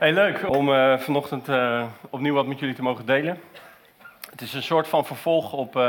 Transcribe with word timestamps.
Hey, 0.00 0.12
leuk 0.12 0.48
om 0.48 0.68
uh, 0.68 0.98
vanochtend 0.98 1.48
uh, 1.48 1.86
opnieuw 2.10 2.34
wat 2.34 2.46
met 2.46 2.58
jullie 2.58 2.74
te 2.74 2.82
mogen 2.82 3.06
delen. 3.06 3.40
Het 4.30 4.40
is 4.40 4.54
een 4.54 4.62
soort 4.62 4.88
van 4.88 5.06
vervolg 5.06 5.52
op 5.52 5.76
uh, 5.76 5.82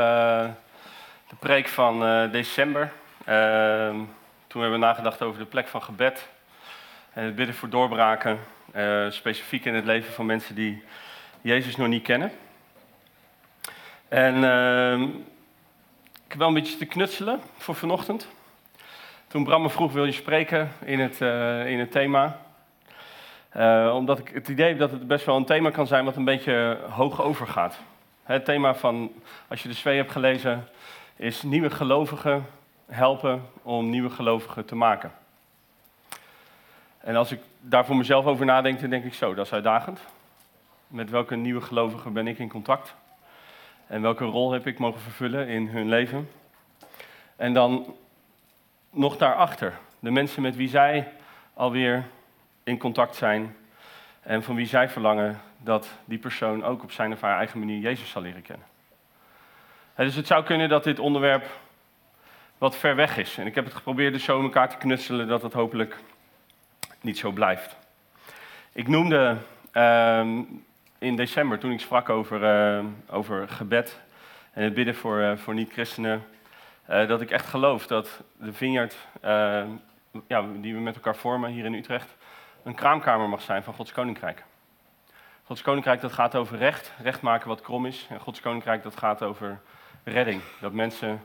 de 1.28 1.36
preek 1.38 1.68
van 1.68 2.28
december. 2.30 2.92
Ehm, 3.24 3.96
toen 4.46 4.60
hebben 4.60 4.80
we 4.80 4.86
nagedacht 4.86 5.22
over 5.22 5.38
de 5.38 5.46
plek 5.46 5.68
van 5.68 5.82
gebed 5.82 6.28
en 7.12 7.24
het 7.24 7.34
bidden 7.34 7.54
voor 7.54 7.68
doorbraken, 7.68 8.38
specifiek 9.08 9.64
in 9.64 9.74
het 9.74 9.84
leven 9.84 10.12
van 10.12 10.26
mensen 10.26 10.54
die 10.54 10.82
Jezus 11.40 11.76
nog 11.76 11.88
niet 11.88 12.02
kennen. 12.02 12.32
En 14.08 14.44
ehm, 14.44 15.02
ik 16.12 16.28
heb 16.28 16.38
wel 16.38 16.48
een 16.48 16.54
beetje 16.54 16.76
te 16.76 16.86
knutselen 16.86 17.40
voor 17.56 17.74
vanochtend. 17.74 18.28
Toen 19.26 19.44
Bram 19.44 19.62
me 19.62 19.70
vroeg, 19.70 19.92
wil 19.92 20.04
je 20.04 20.12
spreken 20.12 20.72
in 20.84 21.00
het, 21.00 21.20
in 21.66 21.78
het 21.78 21.92
thema? 21.92 22.41
Uh, 23.56 23.92
omdat 23.94 24.18
ik 24.18 24.28
het 24.28 24.48
idee 24.48 24.68
heb 24.68 24.78
dat 24.78 24.90
het 24.90 25.06
best 25.06 25.26
wel 25.26 25.36
een 25.36 25.44
thema 25.44 25.70
kan 25.70 25.86
zijn 25.86 26.04
wat 26.04 26.16
een 26.16 26.24
beetje 26.24 26.78
hoog 26.90 27.22
overgaat. 27.22 27.80
Het 28.22 28.44
thema 28.44 28.74
van, 28.74 29.12
als 29.48 29.62
je 29.62 29.68
de 29.68 29.74
twee 29.74 29.96
hebt 29.96 30.10
gelezen, 30.10 30.68
is 31.16 31.42
nieuwe 31.42 31.70
gelovigen 31.70 32.46
helpen 32.86 33.42
om 33.62 33.90
nieuwe 33.90 34.10
gelovigen 34.10 34.64
te 34.64 34.74
maken. 34.74 35.12
En 36.98 37.16
als 37.16 37.32
ik 37.32 37.40
daar 37.60 37.84
voor 37.84 37.96
mezelf 37.96 38.26
over 38.26 38.46
nadenk, 38.46 38.80
dan 38.80 38.90
denk 38.90 39.04
ik 39.04 39.14
zo, 39.14 39.34
dat 39.34 39.46
is 39.46 39.52
uitdagend. 39.52 40.00
Met 40.86 41.10
welke 41.10 41.36
nieuwe 41.36 41.60
gelovigen 41.60 42.12
ben 42.12 42.26
ik 42.26 42.38
in 42.38 42.48
contact? 42.48 42.94
En 43.86 44.02
welke 44.02 44.24
rol 44.24 44.52
heb 44.52 44.66
ik 44.66 44.78
mogen 44.78 45.00
vervullen 45.00 45.48
in 45.48 45.68
hun 45.68 45.88
leven? 45.88 46.30
En 47.36 47.52
dan 47.52 47.96
nog 48.90 49.16
daarachter, 49.16 49.78
de 49.98 50.10
mensen 50.10 50.42
met 50.42 50.56
wie 50.56 50.68
zij 50.68 51.12
alweer 51.54 52.04
in 52.64 52.78
contact 52.78 53.16
zijn 53.16 53.56
en 54.22 54.42
van 54.42 54.54
wie 54.54 54.66
zij 54.66 54.88
verlangen 54.88 55.40
dat 55.58 55.88
die 56.04 56.18
persoon 56.18 56.64
ook 56.64 56.82
op 56.82 56.92
zijn 56.92 57.12
of 57.12 57.20
haar 57.20 57.38
eigen 57.38 57.58
manier 57.58 57.78
Jezus 57.78 58.10
zal 58.10 58.22
leren 58.22 58.42
kennen. 58.42 58.66
dus 59.96 60.14
het 60.14 60.26
zou 60.26 60.44
kunnen 60.44 60.68
dat 60.68 60.84
dit 60.84 60.98
onderwerp 60.98 61.46
wat 62.58 62.76
ver 62.76 62.96
weg 62.96 63.16
is. 63.16 63.38
En 63.38 63.46
ik 63.46 63.54
heb 63.54 63.64
het 63.64 63.74
geprobeerd 63.74 64.12
dus 64.12 64.24
zo 64.24 64.38
in 64.38 64.44
elkaar 64.44 64.68
te 64.68 64.76
knutselen 64.76 65.28
dat 65.28 65.42
het 65.42 65.52
hopelijk 65.52 65.96
niet 67.00 67.18
zo 67.18 67.30
blijft. 67.30 67.76
Ik 68.72 68.88
noemde 68.88 69.36
uh, 69.72 70.20
in 70.98 71.16
december, 71.16 71.58
toen 71.58 71.72
ik 71.72 71.80
sprak 71.80 72.08
over, 72.08 72.42
uh, 72.42 72.84
over 73.10 73.48
gebed 73.48 74.00
en 74.52 74.64
het 74.64 74.74
bidden 74.74 74.94
voor, 74.94 75.18
uh, 75.18 75.36
voor 75.36 75.54
niet-christenen, 75.54 76.24
uh, 76.90 77.08
dat 77.08 77.20
ik 77.20 77.30
echt 77.30 77.46
geloof 77.46 77.86
dat 77.86 78.22
de 78.36 78.52
vineyard 78.52 78.96
ja, 80.26 80.44
die 80.60 80.74
we 80.74 80.80
met 80.80 80.94
elkaar 80.94 81.16
vormen 81.16 81.50
hier 81.50 81.64
in 81.64 81.74
Utrecht, 81.74 82.16
een 82.64 82.74
kraamkamer 82.74 83.28
mag 83.28 83.42
zijn 83.42 83.62
van 83.62 83.74
Gods 83.74 83.92
Koninkrijk. 83.92 84.44
Gods 85.44 85.62
Koninkrijk 85.62 86.00
dat 86.00 86.12
gaat 86.12 86.34
over 86.34 86.58
recht, 86.58 86.92
recht 87.02 87.20
maken 87.20 87.48
wat 87.48 87.60
krom 87.60 87.86
is. 87.86 88.06
En 88.10 88.20
Gods 88.20 88.40
Koninkrijk 88.40 88.82
dat 88.82 88.96
gaat 88.96 89.22
over 89.22 89.60
redding. 90.04 90.42
Dat 90.60 90.72
mensen 90.72 91.24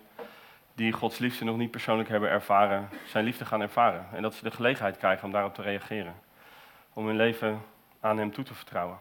die 0.76 0.92
Gods 0.92 1.18
liefde 1.18 1.46
nog 1.46 1.58
niet 1.58 1.72
persoonlijk 1.72 2.10
hebben 2.10 2.30
ervaren, 2.30 2.90
zijn 3.06 3.24
liefde 3.24 3.46
gaan 3.46 3.62
ervaren. 3.62 4.08
En 4.14 4.22
dat 4.22 4.34
ze 4.34 4.44
de 4.44 4.52
gelegenheid 4.52 4.98
krijgen 4.98 5.26
om 5.26 5.32
daarop 5.32 5.54
te 5.54 5.62
reageren. 5.62 6.16
Om 6.94 7.06
hun 7.06 7.16
leven 7.16 7.62
aan 8.00 8.18
Hem 8.18 8.32
toe 8.32 8.44
te 8.44 8.54
vertrouwen. 8.54 9.00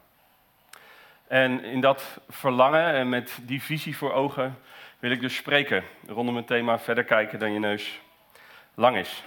En 1.26 1.64
in 1.64 1.80
dat 1.80 2.20
verlangen 2.28 2.92
en 2.92 3.08
met 3.08 3.38
die 3.42 3.62
visie 3.62 3.96
voor 3.96 4.12
ogen 4.12 4.58
wil 4.98 5.10
ik 5.10 5.20
dus 5.20 5.36
spreken 5.36 5.84
rondom 6.06 6.36
het 6.36 6.46
thema 6.46 6.78
verder 6.78 7.04
kijken 7.04 7.38
dan 7.38 7.52
je 7.52 7.58
neus 7.58 8.00
lang 8.74 8.96
is. 8.96 9.24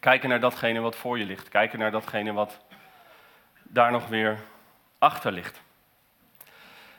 Kijken 0.00 0.28
naar 0.28 0.40
datgene 0.40 0.80
wat 0.80 0.96
voor 0.96 1.18
je 1.18 1.24
ligt. 1.24 1.48
Kijken 1.48 1.78
naar 1.78 1.90
datgene 1.90 2.32
wat 2.32 2.64
daar 3.62 3.90
nog 3.90 4.06
weer 4.06 4.38
achter 4.98 5.32
ligt. 5.32 5.60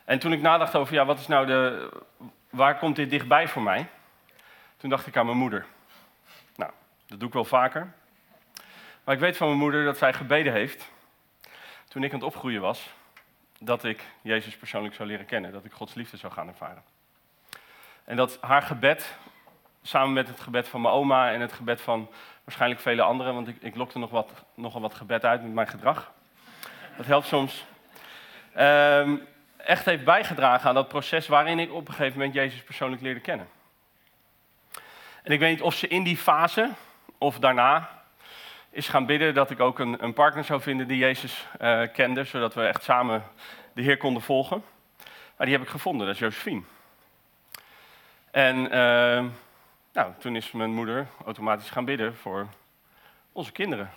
En 0.05 0.19
toen 0.19 0.33
ik 0.33 0.41
nadacht 0.41 0.75
over, 0.75 0.93
ja, 0.93 1.05
wat 1.05 1.19
is 1.19 1.27
nou 1.27 1.45
de, 1.45 1.89
waar 2.49 2.77
komt 2.77 2.95
dit 2.95 3.09
dichtbij 3.09 3.47
voor 3.47 3.61
mij? 3.61 3.87
Toen 4.77 4.89
dacht 4.89 5.07
ik 5.07 5.17
aan 5.17 5.25
mijn 5.25 5.37
moeder. 5.37 5.65
Nou, 6.55 6.71
dat 7.07 7.19
doe 7.19 7.27
ik 7.27 7.33
wel 7.33 7.45
vaker. 7.45 7.93
Maar 9.03 9.15
ik 9.15 9.21
weet 9.21 9.37
van 9.37 9.47
mijn 9.47 9.59
moeder 9.59 9.85
dat 9.85 9.97
zij 9.97 10.13
gebeden 10.13 10.53
heeft, 10.53 10.91
toen 11.87 12.03
ik 12.03 12.13
aan 12.13 12.19
het 12.19 12.27
opgroeien 12.27 12.61
was, 12.61 12.89
dat 13.59 13.83
ik 13.83 14.03
Jezus 14.21 14.57
persoonlijk 14.57 14.95
zou 14.95 15.07
leren 15.07 15.25
kennen, 15.25 15.51
dat 15.51 15.65
ik 15.65 15.71
Gods 15.71 15.93
liefde 15.93 16.17
zou 16.17 16.33
gaan 16.33 16.47
ervaren. 16.47 16.83
En 18.03 18.15
dat 18.15 18.37
haar 18.41 18.61
gebed, 18.61 19.17
samen 19.87 20.13
met 20.13 20.27
het 20.27 20.39
gebed 20.39 20.67
van 20.67 20.81
mijn 20.81 20.93
oma 20.93 21.31
en 21.31 21.41
het 21.41 21.53
gebed 21.53 21.81
van 21.81 22.09
waarschijnlijk 22.43 22.81
vele 22.81 23.01
anderen, 23.01 23.33
want 23.33 23.47
ik, 23.47 23.57
ik 23.59 23.75
lokte 23.75 23.99
nog 23.99 24.09
wat, 24.09 24.31
nogal 24.53 24.81
wat 24.81 24.93
gebed 24.93 25.25
uit 25.25 25.41
met 25.41 25.53
mijn 25.53 25.67
gedrag. 25.67 26.11
Dat 26.97 27.05
helpt 27.05 27.27
soms. 27.27 27.65
Um, 28.57 29.27
echt 29.57 29.85
heeft 29.85 30.03
bijgedragen 30.03 30.69
aan 30.69 30.75
dat 30.75 30.87
proces 30.87 31.27
waarin 31.27 31.59
ik 31.59 31.73
op 31.73 31.87
een 31.87 31.93
gegeven 31.93 32.17
moment 32.17 32.35
Jezus 32.35 32.63
persoonlijk 32.63 33.01
leerde 33.01 33.19
kennen. 33.19 33.47
En 35.23 35.31
ik 35.31 35.39
weet 35.39 35.49
niet 35.49 35.61
of 35.61 35.73
ze 35.73 35.87
in 35.87 36.03
die 36.03 36.17
fase 36.17 36.69
of 37.17 37.39
daarna 37.39 37.89
is 38.69 38.87
gaan 38.87 39.05
bidden 39.05 39.33
dat 39.33 39.49
ik 39.51 39.59
ook 39.59 39.79
een, 39.79 40.03
een 40.03 40.13
partner 40.13 40.43
zou 40.43 40.61
vinden 40.61 40.87
die 40.87 40.97
Jezus 40.97 41.47
uh, 41.61 41.81
kende, 41.93 42.23
zodat 42.23 42.53
we 42.53 42.65
echt 42.65 42.83
samen 42.83 43.23
de 43.73 43.81
Heer 43.81 43.97
konden 43.97 44.21
volgen. 44.21 44.63
Maar 45.37 45.47
die 45.47 45.55
heb 45.55 45.65
ik 45.65 45.71
gevonden, 45.71 46.05
dat 46.05 46.15
is 46.15 46.21
Josephine. 46.21 46.61
En 48.31 48.75
uh, 48.75 49.25
nou, 49.97 50.13
toen 50.17 50.35
is 50.35 50.51
mijn 50.51 50.73
moeder 50.73 51.07
automatisch 51.25 51.69
gaan 51.69 51.85
bidden 51.85 52.15
voor 52.15 52.47
onze 53.31 53.51
kinderen. 53.51 53.91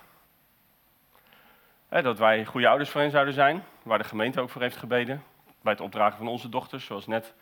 dat 1.88 2.18
wij 2.18 2.44
goede 2.44 2.68
ouders 2.68 2.90
voor 2.90 3.00
hen 3.00 3.10
zouden 3.10 3.34
zijn, 3.34 3.64
waar 3.82 3.98
de 3.98 4.04
gemeente 4.04 4.40
ook 4.40 4.50
voor 4.50 4.62
heeft 4.62 4.76
gebeden. 4.76 5.22
Bij 5.62 5.72
het 5.72 5.80
opdragen 5.80 6.18
van 6.18 6.28
onze 6.28 6.48
dochters, 6.48 6.84
zoals 6.84 7.06
net 7.06 7.34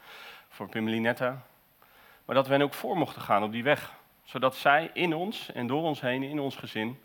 voor 0.49 0.69
Pimmelinetta. 0.69 1.43
Maar 2.25 2.35
dat 2.35 2.47
we 2.47 2.53
hen 2.53 2.63
ook 2.63 2.75
voor 2.75 2.97
mochten 2.97 3.23
gaan 3.23 3.43
op 3.43 3.53
die 3.53 3.63
weg. 3.63 3.93
Zodat 4.25 4.57
zij 4.57 4.91
in 4.93 5.15
ons 5.15 5.53
en 5.53 5.67
door 5.67 5.83
ons 5.83 6.01
heen, 6.01 6.23
in 6.23 6.41
ons 6.41 6.57
gezin 6.57 7.03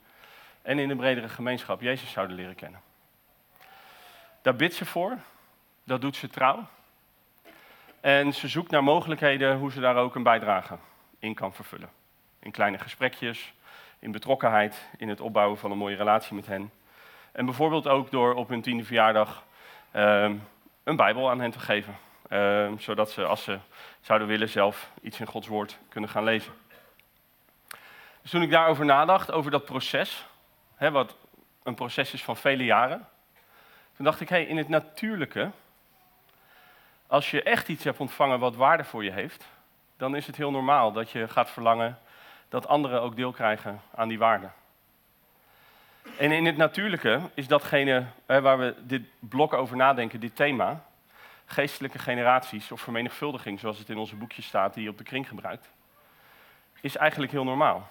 en 0.62 0.80
in 0.80 0.88
de 0.88 0.96
bredere 0.96 1.30
gemeenschap 1.30 1.82
Jezus 1.82 2.12
zouden 2.12 2.36
leren 2.36 2.56
kennen. 2.56 2.82
Daar 4.42 4.56
bidt 4.56 4.74
ze 4.74 4.86
voor, 4.86 5.18
dat 5.84 6.02
doet 6.02 6.16
ze 6.16 6.28
trouw. 6.28 6.68
En 8.02 8.34
ze 8.34 8.48
zoekt 8.48 8.72
naar 8.72 8.84
mogelijkheden 8.84 9.58
hoe 9.58 9.72
ze 9.72 9.80
daar 9.80 9.96
ook 9.96 10.16
een 10.16 10.24
bijdrage 10.24 10.78
in 11.24 11.34
kan 11.34 11.54
vervullen. 11.54 11.90
In 12.40 12.52
kleine 12.52 12.78
gesprekjes, 12.78 13.54
in 14.00 14.12
betrokkenheid, 14.12 14.88
in 14.98 15.10
het 15.10 15.22
opbouwen 15.22 15.58
van 15.58 15.72
een 15.72 15.78
mooie 15.78 15.96
relatie 15.96 16.36
met 16.36 16.46
hen. 16.46 16.72
En 17.32 17.46
bijvoorbeeld 17.46 17.88
ook 17.88 18.12
door 18.12 18.34
op 18.34 18.50
hun 18.50 18.62
tiende 18.62 18.84
verjaardag 18.84 19.44
uh, 19.96 20.32
een 20.84 20.96
Bijbel 20.96 21.30
aan 21.30 21.40
hen 21.40 21.52
te 21.52 21.60
geven. 21.60 21.98
Uh, 22.30 22.72
zodat 22.78 23.12
ze, 23.12 23.26
als 23.26 23.44
ze 23.44 23.60
zouden 24.02 24.28
willen, 24.28 24.50
zelf 24.50 24.92
iets 25.02 25.20
in 25.20 25.26
Gods 25.26 25.48
woord 25.48 25.78
kunnen 25.90 26.10
gaan 26.10 26.24
lezen. 26.24 26.54
Dus 28.22 28.32
toen 28.32 28.42
ik 28.42 28.52
daarover 28.52 28.86
nadacht, 28.86 29.32
over 29.32 29.52
dat 29.52 29.66
proces, 29.66 30.26
hè, 30.76 30.92
wat 30.92 31.16
een 31.64 31.76
proces 31.76 32.14
is 32.14 32.24
van 32.24 32.38
vele 32.38 32.64
jaren, 32.64 33.08
toen 33.96 34.06
dacht 34.06 34.22
ik, 34.22 34.30
hé, 34.30 34.36
hey, 34.36 34.46
in 34.46 34.58
het 34.58 34.70
natuurlijke, 34.70 35.52
als 37.08 37.32
je 37.32 37.44
echt 37.44 37.68
iets 37.68 37.84
hebt 37.84 38.00
ontvangen 38.00 38.40
wat 38.40 38.56
waarde 38.56 38.84
voor 38.84 39.04
je 39.04 39.12
heeft, 39.12 39.46
dan 40.04 40.16
is 40.16 40.28
het 40.28 40.36
heel 40.36 40.52
normaal 40.52 40.92
dat 40.92 41.12
je 41.12 41.28
gaat 41.28 41.50
verlangen 41.50 42.00
dat 42.50 42.68
anderen 42.68 43.02
ook 43.02 43.16
deel 43.16 43.32
krijgen 43.32 43.82
aan 43.96 44.08
die 44.08 44.18
waarde. 44.18 44.50
En 46.18 46.32
in 46.32 46.46
het 46.46 46.58
natuurlijke 46.58 47.22
is 47.34 47.48
datgene 47.48 48.06
waar 48.26 48.58
we 48.58 48.76
dit 48.82 49.02
blok 49.20 49.54
over 49.54 49.76
nadenken, 49.78 50.20
dit 50.20 50.36
thema, 50.36 50.84
geestelijke 51.46 52.00
generaties 52.00 52.72
of 52.72 52.82
vermenigvuldiging, 52.82 53.60
zoals 53.60 53.78
het 53.78 53.90
in 53.90 53.98
onze 53.98 54.16
boekjes 54.16 54.46
staat, 54.46 54.74
die 54.74 54.84
je 54.84 54.90
op 54.90 54.98
de 54.98 55.04
kring 55.04 55.28
gebruikt, 55.28 55.70
is 56.82 56.96
eigenlijk 56.96 57.32
heel 57.32 57.44
normaal. 57.44 57.90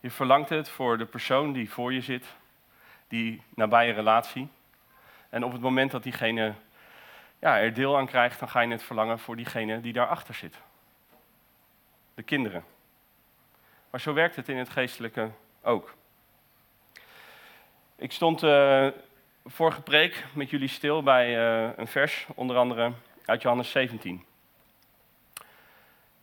Je 0.00 0.10
verlangt 0.10 0.48
het 0.48 0.68
voor 0.68 0.98
de 0.98 1.06
persoon 1.06 1.52
die 1.52 1.70
voor 1.70 1.92
je 1.92 2.00
zit, 2.00 2.26
die 3.08 3.42
nabije 3.54 3.92
relatie. 3.92 4.48
En 5.28 5.44
op 5.44 5.52
het 5.52 5.60
moment 5.60 5.90
dat 5.90 6.02
diegene 6.02 6.54
ja, 7.38 7.58
er 7.58 7.74
deel 7.74 7.96
aan 7.96 8.06
krijgt, 8.06 8.38
dan 8.38 8.48
ga 8.48 8.60
je 8.60 8.70
het 8.70 8.82
verlangen 8.82 9.18
voor 9.18 9.36
diegene 9.36 9.80
die 9.80 9.92
daarachter 9.92 10.34
zit 10.34 10.64
de 12.16 12.22
kinderen. 12.22 12.64
Maar 13.90 14.00
zo 14.00 14.12
werkt 14.12 14.36
het 14.36 14.48
in 14.48 14.56
het 14.56 14.68
geestelijke 14.68 15.30
ook. 15.62 15.94
Ik 17.96 18.12
stond 18.12 18.42
uh, 18.42 18.88
vorige 19.44 19.80
preek 19.80 20.24
met 20.34 20.50
jullie 20.50 20.68
stil 20.68 21.02
bij 21.02 21.36
uh, 21.36 21.70
een 21.76 21.86
vers, 21.86 22.26
onder 22.34 22.56
andere 22.56 22.92
uit 23.24 23.42
Johannes 23.42 23.70
17. 23.70 24.24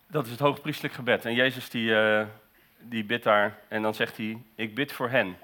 Dat 0.07 0.25
is 0.25 0.31
het 0.31 0.39
hoogpriestelijk 0.39 0.93
gebed. 0.93 1.25
En 1.25 1.33
Jezus 1.33 1.69
die, 1.69 1.89
uh, 1.89 2.25
die 2.79 3.03
bidt 3.03 3.23
daar 3.23 3.59
en 3.67 3.81
dan 3.81 3.93
zegt 3.93 4.17
hij, 4.17 4.41
ik 4.55 4.75
bid 4.75 4.91
voor 4.91 5.09
hen. 5.09 5.37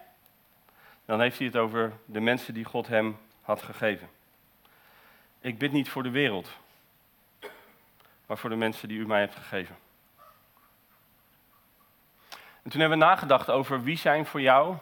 Dan 1.05 1.21
heeft 1.21 1.37
hij 1.37 1.47
het 1.47 1.55
over 1.55 1.93
de 2.05 2.19
mensen 2.19 2.53
die 2.53 2.65
God 2.65 2.87
hem 2.87 3.17
had 3.41 3.61
gegeven. 3.61 4.09
Ik 5.41 5.57
bid 5.57 5.71
niet 5.71 5.89
voor 5.89 6.03
de 6.03 6.09
wereld, 6.09 6.57
maar 8.25 8.37
voor 8.37 8.49
de 8.49 8.55
mensen 8.55 8.87
die 8.87 8.99
u 8.99 9.07
mij 9.07 9.19
hebt 9.19 9.35
gegeven. 9.35 9.75
En 12.69 12.75
toen 12.75 12.83
hebben 12.83 12.99
we 12.99 13.05
nagedacht 13.05 13.49
over 13.49 13.83
wie 13.83 13.97
zijn 13.97 14.25
voor 14.25 14.41
jou 14.41 14.77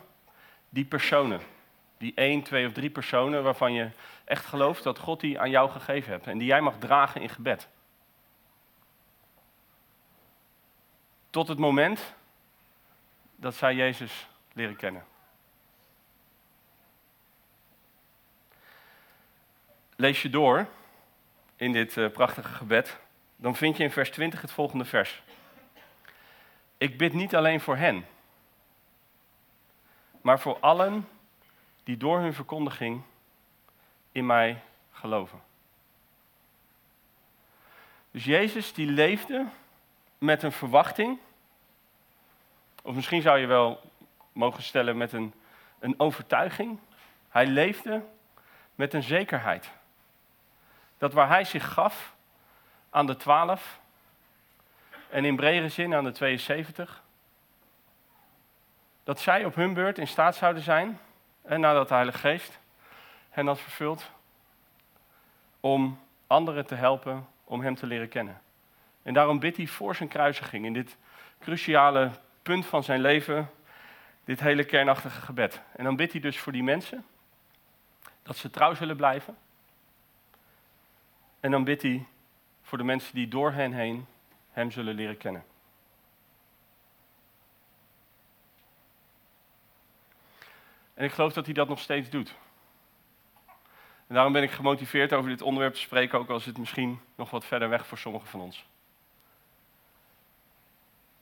die 0.69 0.85
personen. 0.85 1.41
Die 1.97 2.11
één, 2.15 2.43
twee 2.43 2.67
of 2.67 2.73
drie 2.73 2.89
personen 2.89 3.43
waarvan 3.43 3.73
je 3.73 3.89
echt 4.23 4.45
gelooft 4.45 4.83
dat 4.83 4.99
God 4.99 5.19
die 5.19 5.39
aan 5.39 5.49
jou 5.49 5.69
gegeven 5.69 6.11
hebt 6.11 6.27
en 6.27 6.37
die 6.37 6.47
jij 6.47 6.61
mag 6.61 6.77
dragen 6.77 7.21
in 7.21 7.29
gebed. 7.29 7.67
Tot 11.29 11.47
het 11.47 11.57
moment 11.57 12.15
dat 13.35 13.55
zij 13.55 13.75
Jezus 13.75 14.27
leren 14.53 14.75
kennen. 14.75 15.05
Lees 19.95 20.21
je 20.21 20.29
door 20.29 20.67
in 21.55 21.71
dit 21.71 21.95
uh, 21.95 22.11
prachtige 22.11 22.53
gebed, 22.53 22.97
dan 23.35 23.55
vind 23.55 23.77
je 23.77 23.83
in 23.83 23.91
vers 23.91 24.09
20 24.09 24.41
het 24.41 24.51
volgende 24.51 24.85
vers. 24.85 25.21
Ik 26.77 26.97
bid 26.97 27.13
niet 27.13 27.35
alleen 27.35 27.61
voor 27.61 27.77
hen, 27.77 28.05
maar 30.21 30.39
voor 30.39 30.59
allen 30.59 31.07
die 31.83 31.97
door 31.97 32.19
hun 32.19 32.33
verkondiging 32.33 33.01
in 34.11 34.25
mij 34.25 34.61
geloven. 34.91 35.41
Dus 38.11 38.25
Jezus 38.25 38.73
die 38.73 38.87
leefde 38.87 39.45
met 40.17 40.43
een 40.43 40.51
verwachting, 40.51 41.19
of 42.83 42.95
misschien 42.95 43.21
zou 43.21 43.37
je 43.37 43.47
wel 43.47 43.81
mogen 44.31 44.63
stellen 44.63 44.97
met 44.97 45.13
een, 45.13 45.33
een 45.79 45.99
overtuiging. 45.99 46.79
Hij 47.29 47.47
leefde 47.47 48.05
met 48.75 48.93
een 48.93 49.03
zekerheid. 49.03 49.71
Dat 50.97 51.13
waar 51.13 51.27
hij 51.27 51.43
zich 51.43 51.73
gaf 51.73 52.15
aan 52.89 53.05
de 53.05 53.15
twaalf 53.15 53.79
en 55.09 55.25
in 55.25 55.35
bredere 55.35 55.69
zin 55.69 55.95
aan 55.95 56.03
de 56.03 56.11
72, 56.11 57.03
dat 59.03 59.19
zij 59.19 59.45
op 59.45 59.55
hun 59.55 59.73
beurt 59.73 59.97
in 59.97 60.07
staat 60.07 60.35
zouden 60.35 60.63
zijn, 60.63 60.99
en 61.41 61.59
nadat 61.59 61.87
de 61.87 61.93
Heilige 61.93 62.17
Geest 62.17 62.59
hen 63.29 63.47
had 63.47 63.59
vervuld, 63.59 64.11
om 65.59 65.99
anderen 66.27 66.65
te 66.65 66.75
helpen 66.75 67.27
om 67.43 67.61
Hem 67.61 67.75
te 67.75 67.85
leren 67.85 68.09
kennen. 68.09 68.41
En 69.03 69.13
daarom 69.13 69.39
bidt 69.39 69.57
hij 69.57 69.67
voor 69.67 69.95
zijn 69.95 70.09
kruisiging, 70.09 70.65
in 70.65 70.73
dit 70.73 70.97
cruciale 71.39 72.11
punt 72.41 72.65
van 72.65 72.83
zijn 72.83 73.01
leven, 73.01 73.49
dit 74.23 74.39
hele 74.39 74.63
kernachtige 74.63 75.21
gebed. 75.21 75.61
En 75.75 75.83
dan 75.83 75.95
bidt 75.95 76.11
hij 76.11 76.21
dus 76.21 76.39
voor 76.39 76.51
die 76.51 76.63
mensen, 76.63 77.05
dat 78.23 78.37
ze 78.37 78.49
trouw 78.49 78.73
zullen 78.73 78.95
blijven. 78.97 79.37
En 81.39 81.51
dan 81.51 81.63
bidt 81.63 81.81
hij 81.81 82.05
voor 82.61 82.77
de 82.77 82.83
mensen 82.83 83.15
die 83.15 83.27
door 83.27 83.51
hen 83.51 83.73
heen 83.73 84.07
Hem 84.57 84.71
zullen 84.71 84.95
leren 84.95 85.17
kennen. 85.17 85.45
En 90.93 91.05
ik 91.05 91.11
geloof 91.11 91.33
dat 91.33 91.45
hij 91.45 91.53
dat 91.53 91.67
nog 91.67 91.79
steeds 91.79 92.09
doet. 92.09 92.35
En 94.07 94.15
daarom 94.15 94.33
ben 94.33 94.43
ik 94.43 94.51
gemotiveerd 94.51 95.13
over 95.13 95.29
dit 95.29 95.41
onderwerp 95.41 95.73
te 95.73 95.79
spreken, 95.79 96.19
ook 96.19 96.29
als 96.29 96.45
het 96.45 96.57
misschien 96.57 96.99
nog 97.15 97.29
wat 97.29 97.45
verder 97.45 97.69
weg 97.69 97.87
voor 97.87 97.97
sommigen 97.97 98.27
van 98.27 98.39
ons. 98.39 98.65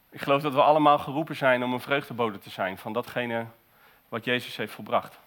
Ik 0.10 0.22
geloof 0.22 0.42
dat 0.42 0.54
we 0.54 0.64
allemaal 0.64 1.00
geroepen 1.00 1.36
zijn 1.36 1.64
om 1.64 1.74
een 1.74 1.80
vreugdebode 1.80 2.40
te 2.40 2.50
zijn 2.50 2.78
van 2.78 2.94
datgene 2.94 3.46
wat 4.10 4.26
Jezus 4.26 4.56
heeft 4.56 4.74
volbracht. 4.74 5.20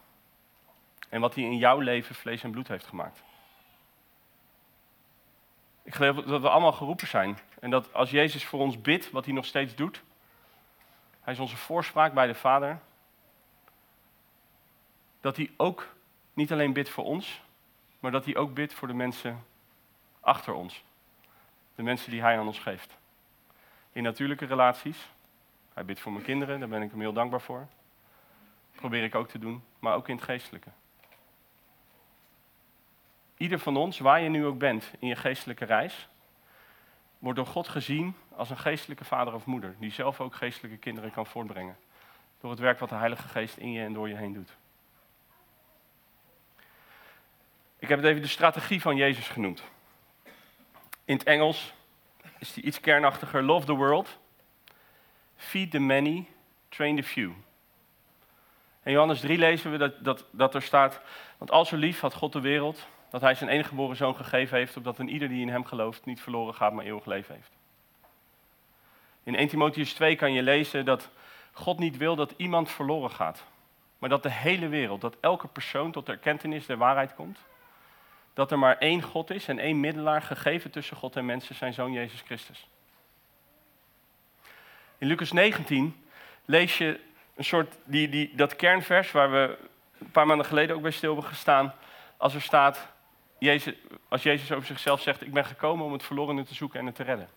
En 1.08 1.20
wat 1.20 1.34
hij 1.34 1.44
in 1.44 1.56
jouw 1.56 1.78
leven 1.78 2.14
vlees 2.14 2.42
en 2.42 2.50
bloed 2.50 2.68
heeft 2.68 2.86
gemaakt. 2.86 3.22
Ik 5.88 5.94
geloof 5.94 6.16
dat 6.16 6.40
we 6.40 6.48
allemaal 6.48 6.72
geroepen 6.72 7.06
zijn. 7.06 7.38
En 7.60 7.70
dat 7.70 7.94
als 7.94 8.10
Jezus 8.10 8.44
voor 8.44 8.60
ons 8.60 8.80
bidt, 8.80 9.10
wat 9.10 9.24
hij 9.24 9.34
nog 9.34 9.44
steeds 9.44 9.74
doet. 9.74 10.02
Hij 11.20 11.32
is 11.32 11.38
onze 11.38 11.56
voorspraak 11.56 12.14
bij 12.14 12.26
de 12.26 12.34
Vader 12.34 12.80
dat 15.20 15.36
hij 15.36 15.50
ook 15.56 15.94
niet 16.32 16.52
alleen 16.52 16.72
bidt 16.72 16.88
voor 16.88 17.04
ons, 17.04 17.42
maar 18.00 18.10
dat 18.10 18.24
hij 18.24 18.36
ook 18.36 18.54
bidt 18.54 18.74
voor 18.74 18.88
de 18.88 18.94
mensen 18.94 19.44
achter 20.20 20.54
ons. 20.54 20.84
De 21.74 21.82
mensen 21.82 22.10
die 22.10 22.20
hij 22.20 22.38
aan 22.38 22.46
ons 22.46 22.58
geeft. 22.58 22.96
In 23.92 24.02
natuurlijke 24.02 24.46
relaties. 24.46 25.08
Hij 25.74 25.84
bidt 25.84 26.00
voor 26.00 26.12
mijn 26.12 26.24
kinderen, 26.24 26.58
daar 26.58 26.68
ben 26.68 26.82
ik 26.82 26.90
hem 26.90 27.00
heel 27.00 27.12
dankbaar 27.12 27.40
voor. 27.40 27.66
Dat 28.70 28.80
probeer 28.80 29.04
ik 29.04 29.14
ook 29.14 29.28
te 29.28 29.38
doen, 29.38 29.62
maar 29.78 29.94
ook 29.94 30.08
in 30.08 30.14
het 30.14 30.24
geestelijke. 30.24 30.70
Ieder 33.38 33.58
van 33.58 33.76
ons, 33.76 33.98
waar 33.98 34.20
je 34.20 34.28
nu 34.28 34.46
ook 34.46 34.58
bent 34.58 34.90
in 34.98 35.08
je 35.08 35.16
geestelijke 35.16 35.64
reis, 35.64 36.08
wordt 37.18 37.38
door 37.38 37.46
God 37.46 37.68
gezien 37.68 38.14
als 38.36 38.50
een 38.50 38.58
geestelijke 38.58 39.04
vader 39.04 39.34
of 39.34 39.46
moeder, 39.46 39.74
die 39.78 39.92
zelf 39.92 40.20
ook 40.20 40.34
geestelijke 40.34 40.78
kinderen 40.78 41.10
kan 41.10 41.26
voortbrengen. 41.26 41.76
Door 42.40 42.50
het 42.50 42.60
werk 42.60 42.78
wat 42.78 42.88
de 42.88 42.94
Heilige 42.94 43.28
Geest 43.28 43.56
in 43.56 43.72
je 43.72 43.84
en 43.84 43.92
door 43.92 44.08
je 44.08 44.16
heen 44.16 44.32
doet. 44.32 44.56
Ik 47.78 47.88
heb 47.88 47.98
het 47.98 48.08
even 48.08 48.22
de 48.22 48.28
strategie 48.28 48.80
van 48.80 48.96
Jezus 48.96 49.28
genoemd. 49.28 49.62
In 51.04 51.16
het 51.16 51.26
Engels 51.26 51.72
is 52.38 52.52
die 52.52 52.64
iets 52.64 52.80
kernachtiger. 52.80 53.42
Love 53.42 53.66
the 53.66 53.74
world, 53.74 54.18
feed 55.36 55.70
the 55.70 55.78
many, 55.78 56.28
train 56.68 56.96
the 56.96 57.02
few. 57.02 57.32
In 58.82 58.92
Johannes 58.92 59.20
3 59.20 59.38
lezen 59.38 59.70
we 59.70 59.78
dat, 59.78 60.04
dat, 60.04 60.24
dat 60.30 60.54
er 60.54 60.62
staat, 60.62 61.00
want 61.38 61.50
al 61.50 61.64
zo 61.64 61.76
lief 61.76 62.00
had 62.00 62.14
God 62.14 62.32
de 62.32 62.40
wereld, 62.40 62.86
dat 63.10 63.20
hij 63.20 63.34
zijn 63.34 63.50
enige 63.50 63.68
geboren 63.68 63.96
zoon 63.96 64.16
gegeven 64.16 64.58
heeft, 64.58 64.76
opdat 64.76 64.98
een 64.98 65.08
ieder 65.08 65.28
die 65.28 65.40
in 65.40 65.48
hem 65.48 65.64
gelooft 65.64 66.04
niet 66.04 66.20
verloren 66.20 66.54
gaat, 66.54 66.72
maar 66.72 66.84
eeuwig 66.84 67.06
leven 67.06 67.34
heeft. 67.34 67.52
In 69.22 69.36
1 69.36 69.48
Timotheus 69.48 69.92
2 69.92 70.16
kan 70.16 70.32
je 70.32 70.42
lezen 70.42 70.84
dat 70.84 71.10
God 71.52 71.78
niet 71.78 71.96
wil 71.96 72.16
dat 72.16 72.34
iemand 72.36 72.70
verloren 72.70 73.10
gaat, 73.10 73.44
maar 73.98 74.08
dat 74.08 74.22
de 74.22 74.30
hele 74.30 74.68
wereld, 74.68 75.00
dat 75.00 75.16
elke 75.20 75.48
persoon 75.48 75.92
tot 75.92 76.06
de 76.06 76.12
erkentenis 76.12 76.66
der 76.66 76.76
waarheid 76.76 77.14
komt 77.14 77.38
dat 78.38 78.50
er 78.50 78.58
maar 78.58 78.78
één 78.78 79.02
God 79.02 79.30
is 79.30 79.48
en 79.48 79.58
één 79.58 79.80
middelaar 79.80 80.22
gegeven 80.22 80.70
tussen 80.70 80.96
God 80.96 81.16
en 81.16 81.24
mensen, 81.24 81.54
zijn 81.54 81.72
zoon 81.72 81.92
Jezus 81.92 82.20
Christus. 82.20 82.68
In 84.98 85.06
Lucas 85.06 85.32
19 85.32 86.04
lees 86.44 86.78
je 86.78 87.00
een 87.34 87.44
soort, 87.44 87.74
die, 87.84 88.08
die, 88.08 88.34
dat 88.34 88.56
kernvers 88.56 89.10
waar 89.10 89.30
we 89.30 89.58
een 89.98 90.10
paar 90.10 90.26
maanden 90.26 90.46
geleden 90.46 90.76
ook 90.76 90.82
bij 90.82 90.90
stil 90.90 91.12
hebben 91.12 91.30
gestaan, 91.30 91.74
als 92.16 92.34
er 92.34 92.42
staat, 92.42 92.88
Als 94.08 94.22
Jezus 94.22 94.52
over 94.52 94.66
zichzelf 94.66 95.00
zegt, 95.00 95.22
ik 95.22 95.32
ben 95.32 95.44
gekomen 95.44 95.86
om 95.86 95.92
het 95.92 96.02
verlorene 96.02 96.44
te 96.44 96.54
zoeken 96.54 96.80
en 96.80 96.86
het 96.86 96.94
te 96.94 97.02
redden. 97.02 97.28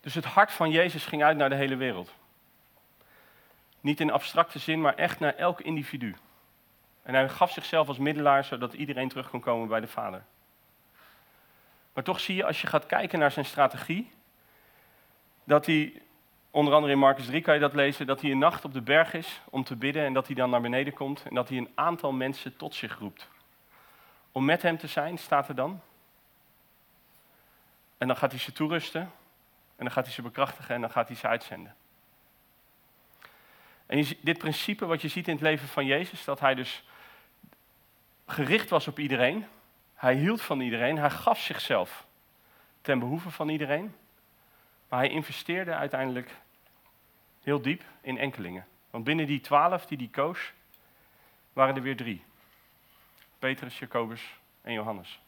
Dus 0.00 0.14
het 0.14 0.24
hart 0.24 0.52
van 0.52 0.70
Jezus 0.70 1.06
ging 1.06 1.22
uit 1.22 1.36
naar 1.36 1.48
de 1.48 1.54
hele 1.54 1.76
wereld. 1.76 2.12
Niet 3.80 4.00
in 4.00 4.10
abstracte 4.10 4.58
zin, 4.58 4.80
maar 4.80 4.94
echt 4.94 5.20
naar 5.20 5.34
elk 5.34 5.60
individu. 5.60 6.16
En 7.02 7.14
hij 7.14 7.28
gaf 7.28 7.52
zichzelf 7.52 7.88
als 7.88 7.98
middelaar 7.98 8.44
zodat 8.44 8.72
iedereen 8.72 9.08
terug 9.08 9.30
kon 9.30 9.40
komen 9.40 9.68
bij 9.68 9.80
de 9.80 9.86
Vader. 9.86 10.24
Maar 11.92 12.04
toch 12.04 12.20
zie 12.20 12.36
je 12.36 12.44
als 12.44 12.60
je 12.60 12.66
gaat 12.66 12.86
kijken 12.86 13.18
naar 13.18 13.30
zijn 13.30 13.44
strategie, 13.44 14.12
dat 15.44 15.66
hij, 15.66 16.02
onder 16.50 16.74
andere 16.74 16.92
in 16.92 16.98
Marcus 16.98 17.26
3 17.26 17.42
kan 17.42 17.54
je 17.54 17.60
dat 17.60 17.74
lezen, 17.74 18.06
dat 18.06 18.20
hij 18.20 18.30
een 18.30 18.38
nacht 18.38 18.64
op 18.64 18.72
de 18.72 18.82
berg 18.82 19.14
is 19.14 19.40
om 19.50 19.64
te 19.64 19.76
bidden 19.76 20.04
en 20.04 20.12
dat 20.12 20.26
hij 20.26 20.34
dan 20.34 20.50
naar 20.50 20.60
beneden 20.60 20.92
komt 20.92 21.22
en 21.22 21.34
dat 21.34 21.48
hij 21.48 21.58
een 21.58 21.70
aantal 21.74 22.12
mensen 22.12 22.56
tot 22.56 22.74
zich 22.74 22.98
roept. 22.98 23.28
Om 24.32 24.44
met 24.44 24.62
hem 24.62 24.78
te 24.78 24.86
zijn, 24.86 25.18
staat 25.18 25.48
er 25.48 25.54
dan. 25.54 25.80
En 27.98 28.06
dan 28.06 28.16
gaat 28.16 28.30
hij 28.30 28.40
ze 28.40 28.52
toerusten 28.52 29.00
en 29.00 29.84
dan 29.84 29.90
gaat 29.90 30.04
hij 30.04 30.14
ze 30.14 30.22
bekrachtigen 30.22 30.74
en 30.74 30.80
dan 30.80 30.90
gaat 30.90 31.08
hij 31.08 31.16
ze 31.16 31.26
uitzenden. 31.26 31.74
En 33.86 34.06
dit 34.20 34.38
principe 34.38 34.86
wat 34.86 35.02
je 35.02 35.08
ziet 35.08 35.28
in 35.28 35.32
het 35.32 35.42
leven 35.42 35.68
van 35.68 35.86
Jezus, 35.86 36.24
dat 36.24 36.40
hij 36.40 36.54
dus 36.54 36.84
gericht 38.26 38.68
was 38.68 38.88
op 38.88 38.98
iedereen. 38.98 39.46
Hij 39.94 40.14
hield 40.14 40.42
van 40.42 40.60
iedereen. 40.60 40.98
Hij 40.98 41.10
gaf 41.10 41.40
zichzelf 41.40 42.06
ten 42.80 42.98
behoeve 42.98 43.30
van 43.30 43.48
iedereen. 43.48 43.94
Maar 44.88 44.98
hij 44.98 45.08
investeerde 45.08 45.74
uiteindelijk 45.74 46.30
heel 47.42 47.62
diep 47.62 47.82
in 48.00 48.18
enkelingen. 48.18 48.66
Want 48.90 49.04
binnen 49.04 49.26
die 49.26 49.40
twaalf 49.40 49.86
die 49.86 49.98
hij 49.98 50.08
koos, 50.08 50.52
waren 51.52 51.76
er 51.76 51.82
weer 51.82 51.96
drie. 51.96 52.24
Petrus, 53.40 53.78
Jacobus 53.78 54.34
en 54.62 54.72
Johannes. 54.72 55.20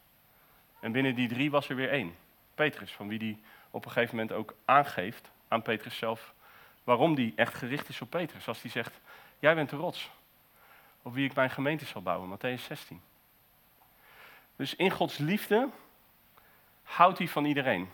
En 0.81 0.93
binnen 0.93 1.15
die 1.15 1.29
drie 1.29 1.51
was 1.51 1.69
er 1.69 1.77
weer 1.77 1.91
één. 1.91 2.17
Petrus, 2.55 2.93
van 2.93 3.09
wie 3.09 3.19
hij 3.19 3.39
op 3.71 3.85
een 3.85 3.91
gegeven 3.91 4.17
moment 4.17 4.37
ook 4.37 4.55
aangeeft 4.65 5.31
aan 5.49 5.63
Petrus 5.63 5.97
zelf 5.97 6.35
waarom 6.85 7.15
die 7.15 7.33
echt 7.37 7.55
gericht 7.55 7.89
is 7.89 8.01
op 8.01 8.11
Petrus. 8.11 8.49
Als 8.49 8.63
hij 8.63 8.71
zegt, 8.71 9.01
jij 9.39 9.55
bent 9.55 9.71
de 9.71 9.77
rots 9.77 10.11
op 11.03 11.15
wie 11.15 11.29
ik 11.29 11.35
mijn 11.35 11.51
gemeente 11.51 11.85
zal 11.85 12.03
bouwen, 12.03 12.39
Matthäus 12.39 12.63
16. 12.63 13.01
Dus 14.57 14.77
in 14.77 14.91
Gods 14.91 15.19
liefde 15.19 15.69
houdt 16.83 17.19
hij 17.19 17.29
van 17.29 17.45
iedereen. 17.45 17.91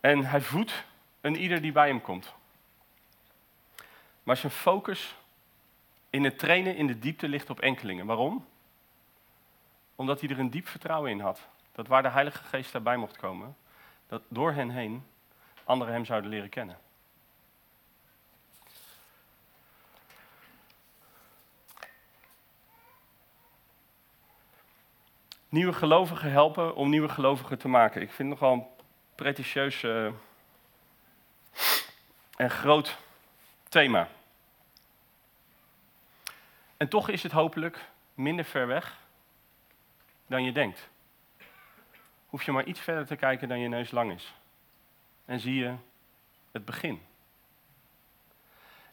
En 0.00 0.24
hij 0.24 0.40
voedt 0.40 0.84
een 1.20 1.36
ieder 1.36 1.60
die 1.60 1.72
bij 1.72 1.88
hem 1.88 2.00
komt. 2.00 2.34
Maar 4.22 4.36
zijn 4.36 4.52
focus 4.52 5.14
in 6.10 6.24
het 6.24 6.38
trainen 6.38 6.76
in 6.76 6.86
de 6.86 6.98
diepte 6.98 7.28
ligt 7.28 7.50
op 7.50 7.60
enkelingen. 7.60 8.06
Waarom? 8.06 8.46
Omdat 9.94 10.20
hij 10.20 10.30
er 10.30 10.38
een 10.38 10.50
diep 10.50 10.66
vertrouwen 10.68 11.10
in 11.10 11.20
had. 11.20 11.48
Dat 11.72 11.86
waar 11.86 12.02
de 12.02 12.08
Heilige 12.08 12.44
Geest 12.44 12.72
daarbij 12.72 12.96
mocht 12.96 13.16
komen, 13.16 13.56
dat 14.06 14.22
door 14.28 14.52
hen 14.52 14.70
heen 14.70 15.04
anderen 15.64 15.94
hem 15.94 16.04
zouden 16.04 16.30
leren 16.30 16.48
kennen. 16.48 16.78
Nieuwe 25.48 25.72
gelovigen 25.72 26.30
helpen 26.30 26.74
om 26.74 26.90
nieuwe 26.90 27.08
gelovigen 27.08 27.58
te 27.58 27.68
maken. 27.68 28.02
Ik 28.02 28.10
vind 28.10 28.30
het 28.30 28.40
nogal 28.40 28.56
een 28.56 28.66
pretentieus 29.14 29.82
eh, 29.82 30.06
en 32.36 32.50
groot 32.50 32.98
thema. 33.68 34.08
En 36.80 36.88
toch 36.88 37.08
is 37.08 37.22
het 37.22 37.32
hopelijk 37.32 37.84
minder 38.14 38.44
ver 38.44 38.66
weg 38.66 38.98
dan 40.26 40.44
je 40.44 40.52
denkt. 40.52 40.88
Hoef 42.26 42.42
je 42.42 42.52
maar 42.52 42.64
iets 42.64 42.80
verder 42.80 43.06
te 43.06 43.16
kijken 43.16 43.48
dan 43.48 43.58
je 43.60 43.68
neus 43.68 43.90
lang 43.90 44.12
is. 44.12 44.34
En 45.24 45.40
zie 45.40 45.54
je 45.54 45.74
het 46.52 46.64
begin. 46.64 47.02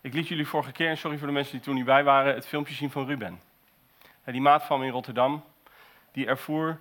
Ik 0.02 0.14
liet 0.14 0.28
jullie 0.28 0.48
vorige 0.48 0.72
keer, 0.72 0.90
en 0.90 0.98
sorry 0.98 1.18
voor 1.18 1.28
de 1.28 1.34
mensen 1.34 1.54
die 1.54 1.62
toen 1.62 1.76
niet 1.76 1.86
bij 1.86 2.04
waren, 2.04 2.34
het 2.34 2.48
filmpje 2.48 2.74
zien 2.74 2.92
van 2.92 3.06
Ruben. 3.06 3.42
Die 4.24 4.42
maat 4.42 4.64
van 4.64 4.84
in 4.84 4.92
Rotterdam, 4.92 5.44
die 6.12 6.28
ervoer 6.28 6.80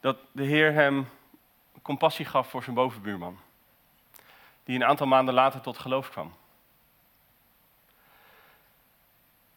dat 0.00 0.18
de 0.32 0.44
Heer 0.44 0.72
hem 0.72 1.08
compassie 1.82 2.24
gaf 2.24 2.50
voor 2.50 2.62
zijn 2.62 2.76
bovenbuurman. 2.76 3.38
Die 4.64 4.76
een 4.76 4.84
aantal 4.84 5.06
maanden 5.06 5.34
later 5.34 5.60
tot 5.60 5.78
geloof 5.78 6.10
kwam. 6.10 6.32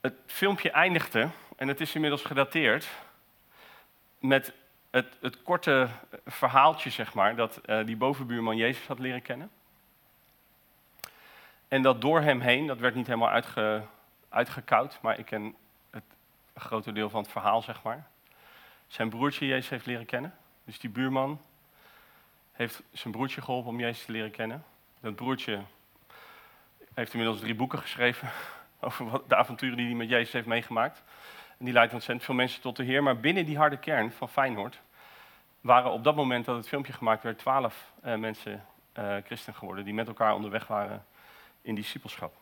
Het 0.05 0.15
filmpje 0.25 0.71
eindigde, 0.71 1.29
en 1.55 1.67
het 1.67 1.81
is 1.81 1.95
inmiddels 1.95 2.24
gedateerd, 2.24 2.89
met 4.19 4.53
het, 4.89 5.17
het 5.21 5.41
korte 5.43 5.88
verhaaltje, 6.25 6.89
zeg 6.89 7.13
maar, 7.13 7.35
dat 7.35 7.62
uh, 7.65 7.85
die 7.85 7.95
bovenbuurman 7.95 8.57
Jezus 8.57 8.88
had 8.88 9.00
leren 9.00 9.21
kennen. 9.21 9.51
En 11.67 11.81
dat 11.81 12.01
door 12.01 12.21
hem 12.21 12.39
heen, 12.39 12.67
dat 12.67 12.77
werd 12.77 12.95
niet 12.95 13.07
helemaal 13.07 13.29
uitge, 13.29 13.85
uitgekoud, 14.29 14.97
maar 15.01 15.19
ik 15.19 15.25
ken 15.25 15.55
het 15.89 16.03
grote 16.55 16.91
deel 16.91 17.09
van 17.09 17.21
het 17.21 17.31
verhaal, 17.31 17.62
zeg 17.62 17.83
maar. 17.83 18.07
Zijn 18.88 19.09
broertje 19.09 19.45
Jezus 19.45 19.69
heeft 19.69 19.85
leren 19.85 20.05
kennen. 20.05 20.35
Dus 20.63 20.79
die 20.79 20.89
buurman 20.89 21.41
heeft 22.51 22.81
zijn 22.91 23.13
broertje 23.13 23.41
geholpen 23.41 23.69
om 23.71 23.79
Jezus 23.79 24.05
te 24.05 24.12
leren 24.12 24.31
kennen. 24.31 24.65
Dat 25.00 25.15
broertje 25.15 25.62
heeft 26.93 27.13
inmiddels 27.13 27.39
drie 27.39 27.55
boeken 27.55 27.79
geschreven 27.79 28.31
over 28.86 29.10
wat, 29.10 29.30
de 29.30 29.36
avonturen 29.36 29.77
die 29.77 29.86
hij 29.86 29.96
met 29.96 30.10
Jezus 30.10 30.34
heeft 30.34 30.48
meegemaakt. 30.48 31.04
En 31.58 31.65
die 31.65 31.74
leidt 31.74 31.94
ontzettend 31.94 32.25
veel 32.25 32.36
mensen 32.36 32.62
tot 32.62 32.75
de 32.75 32.84
Heer. 32.84 33.04
Maar 33.04 33.20
binnen 33.20 33.46
die 33.46 33.58
harde 33.58 33.77
kern 33.77 34.12
van 34.12 34.30
Feyenoord 34.30 34.82
waren 35.62 35.92
op 35.92 36.04
dat 36.04 36.15
moment 36.15 36.46
dat 36.46 36.56
het 36.56 36.68
filmpje 36.68 36.94
gemaakt 36.94 37.24
werd, 37.24 37.38
twaalf 37.38 37.92
uh, 38.06 38.15
mensen 38.15 38.65
uh, 38.98 39.15
christen 39.25 39.54
geworden 39.54 39.86
die 39.86 39.94
met 39.94 40.08
elkaar 40.08 40.34
onderweg 40.34 40.68
waren 40.68 41.06
in 41.62 41.75
discipelschap. 41.75 42.36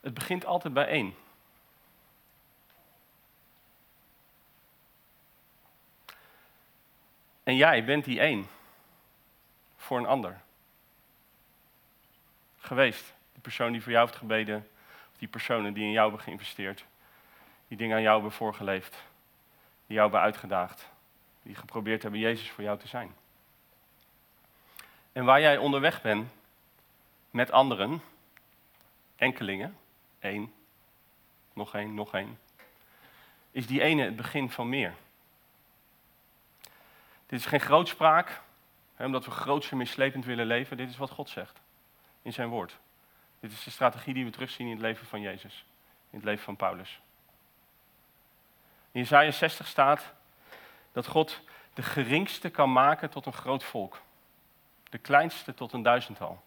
Het 0.00 0.14
begint 0.14 0.44
altijd 0.44 0.74
bij 0.74 0.86
één. 0.86 1.14
En 7.42 7.56
jij 7.56 7.84
bent 7.84 8.04
die 8.04 8.20
één 8.20 8.46
voor 9.76 9.98
een 9.98 10.06
ander. 10.06 10.40
Geweest. 12.58 13.15
Persoon 13.46 13.72
die 13.72 13.82
voor 13.82 13.92
jou 13.92 14.06
heeft 14.06 14.18
gebeden. 14.18 14.68
Of 15.12 15.18
die 15.18 15.28
personen 15.28 15.72
die 15.72 15.84
in 15.84 15.90
jou 15.90 16.08
hebben 16.08 16.24
geïnvesteerd. 16.24 16.84
Die 17.68 17.76
dingen 17.76 17.96
aan 17.96 18.02
jou 18.02 18.14
hebben 18.14 18.32
voorgeleefd. 18.32 18.90
Die 19.86 19.96
jou 19.96 20.00
hebben 20.00 20.20
uitgedaagd. 20.20 20.88
Die 21.42 21.54
geprobeerd 21.54 22.02
hebben 22.02 22.20
Jezus 22.20 22.50
voor 22.50 22.64
jou 22.64 22.78
te 22.78 22.88
zijn. 22.88 23.14
En 25.12 25.24
waar 25.24 25.40
jij 25.40 25.56
onderweg 25.56 26.02
bent 26.02 26.28
met 27.30 27.50
anderen, 27.50 28.02
enkelingen, 29.16 29.76
één, 30.18 30.52
nog 31.52 31.74
één, 31.74 31.94
nog 31.94 32.14
één, 32.14 32.38
is 33.50 33.66
die 33.66 33.82
ene 33.82 34.02
het 34.02 34.16
begin 34.16 34.50
van 34.50 34.68
meer. 34.68 34.94
Dit 37.26 37.38
is 37.38 37.46
geen 37.46 37.60
grootspraak, 37.60 38.40
omdat 38.98 39.24
we 39.24 39.30
groots 39.30 39.70
en 39.70 39.76
mislepend 39.76 40.24
willen 40.24 40.46
leven. 40.46 40.76
Dit 40.76 40.88
is 40.88 40.96
wat 40.96 41.10
God 41.10 41.28
zegt 41.28 41.60
in 42.22 42.32
zijn 42.32 42.48
woord. 42.48 42.78
Dit 43.40 43.52
is 43.52 43.64
de 43.64 43.70
strategie 43.70 44.14
die 44.14 44.24
we 44.24 44.30
terugzien 44.30 44.66
in 44.66 44.72
het 44.72 44.82
leven 44.82 45.06
van 45.06 45.20
Jezus, 45.20 45.64
in 46.10 46.18
het 46.18 46.24
leven 46.24 46.44
van 46.44 46.56
Paulus. 46.56 47.00
In 48.92 49.00
Jesaja 49.00 49.30
60 49.30 49.66
staat 49.66 50.12
dat 50.92 51.06
God 51.06 51.40
de 51.74 51.82
geringste 51.82 52.50
kan 52.50 52.72
maken 52.72 53.10
tot 53.10 53.26
een 53.26 53.32
groot 53.32 53.64
volk. 53.64 54.00
De 54.88 54.98
kleinste 54.98 55.54
tot 55.54 55.72
een 55.72 55.82
duizendtal. 55.82 56.42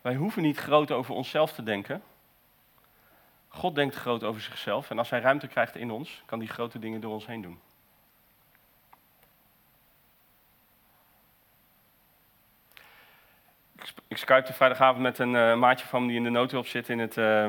Wij 0.00 0.14
hoeven 0.14 0.42
niet 0.42 0.58
groot 0.58 0.90
over 0.90 1.14
onszelf 1.14 1.52
te 1.52 1.62
denken. 1.62 2.02
God 3.48 3.74
denkt 3.74 3.94
groot 3.94 4.22
over 4.24 4.40
zichzelf 4.40 4.90
en 4.90 4.98
als 4.98 5.10
hij 5.10 5.20
ruimte 5.20 5.46
krijgt 5.46 5.76
in 5.76 5.90
ons, 5.90 6.22
kan 6.26 6.38
hij 6.38 6.48
grote 6.48 6.78
dingen 6.78 7.00
door 7.00 7.12
ons 7.12 7.26
heen 7.26 7.42
doen. 7.42 7.60
Ik 14.08 14.16
skypte 14.16 14.52
vrijdagavond 14.52 15.02
met 15.02 15.18
een 15.18 15.34
uh, 15.34 15.54
maatje 15.54 15.86
van 15.86 16.02
me 16.02 16.08
die 16.08 16.16
in 16.16 16.22
de 16.22 16.30
noodhulp 16.30 16.66
zit 16.66 16.88
in 16.88 16.98
het, 16.98 17.16
uh, 17.16 17.44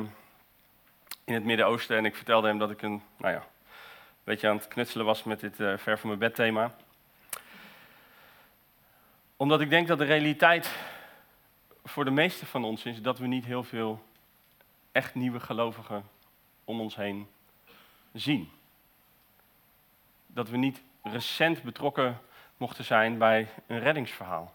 in 1.24 1.34
het 1.34 1.44
Midden-Oosten. 1.44 1.98
En 1.98 2.06
ik 2.06 2.16
vertelde 2.16 2.48
hem 2.48 2.58
dat 2.58 2.72
ik 2.72 2.82
een, 2.82 3.02
nou 3.18 3.34
ja, 3.34 3.44
beetje 4.24 4.50
aan 4.50 4.56
het 4.56 4.68
knutselen 4.68 5.06
was 5.06 5.24
met 5.24 5.40
dit 5.40 5.60
uh, 5.60 5.78
ver 5.78 6.00
van 6.00 6.08
mijn 6.08 6.20
bed 6.20 6.36
thema. 6.36 6.76
Omdat 9.38 9.62
ik 9.62 9.70
denk 9.70 9.88
dat 9.88 9.98
de 9.98 10.04
realiteit 10.04 10.72
voor 11.84 12.06
de 12.06 12.12
meeste 12.12 12.46
van 12.46 12.64
ons 12.64 12.86
is 12.86 13.02
dat 13.02 13.18
we 13.18 13.28
niet 13.28 13.46
heel 13.46 13.64
veel 13.64 14.04
echt 14.92 15.16
nieuwe 15.16 15.40
gelovigen 15.40 16.04
om 16.64 16.80
ons 16.80 16.96
heen 16.96 17.28
zien. 18.14 18.52
Dat 20.28 20.50
we 20.50 20.58
niet 20.58 20.82
recent 21.04 21.64
betrokken 21.64 22.22
mochten 22.58 22.84
zijn 22.84 23.18
bij 23.18 23.48
een 23.68 23.80
reddingsverhaal. 23.80 24.54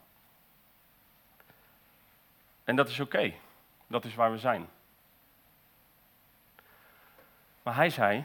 En 2.69 2.77
dat 2.77 2.89
is 2.89 3.01
oké. 3.01 3.35
Dat 3.87 4.05
is 4.05 4.15
waar 4.15 4.31
we 4.31 4.39
zijn. 4.39 4.69
Maar 7.63 7.75
hij 7.75 7.91
zei, 7.91 8.25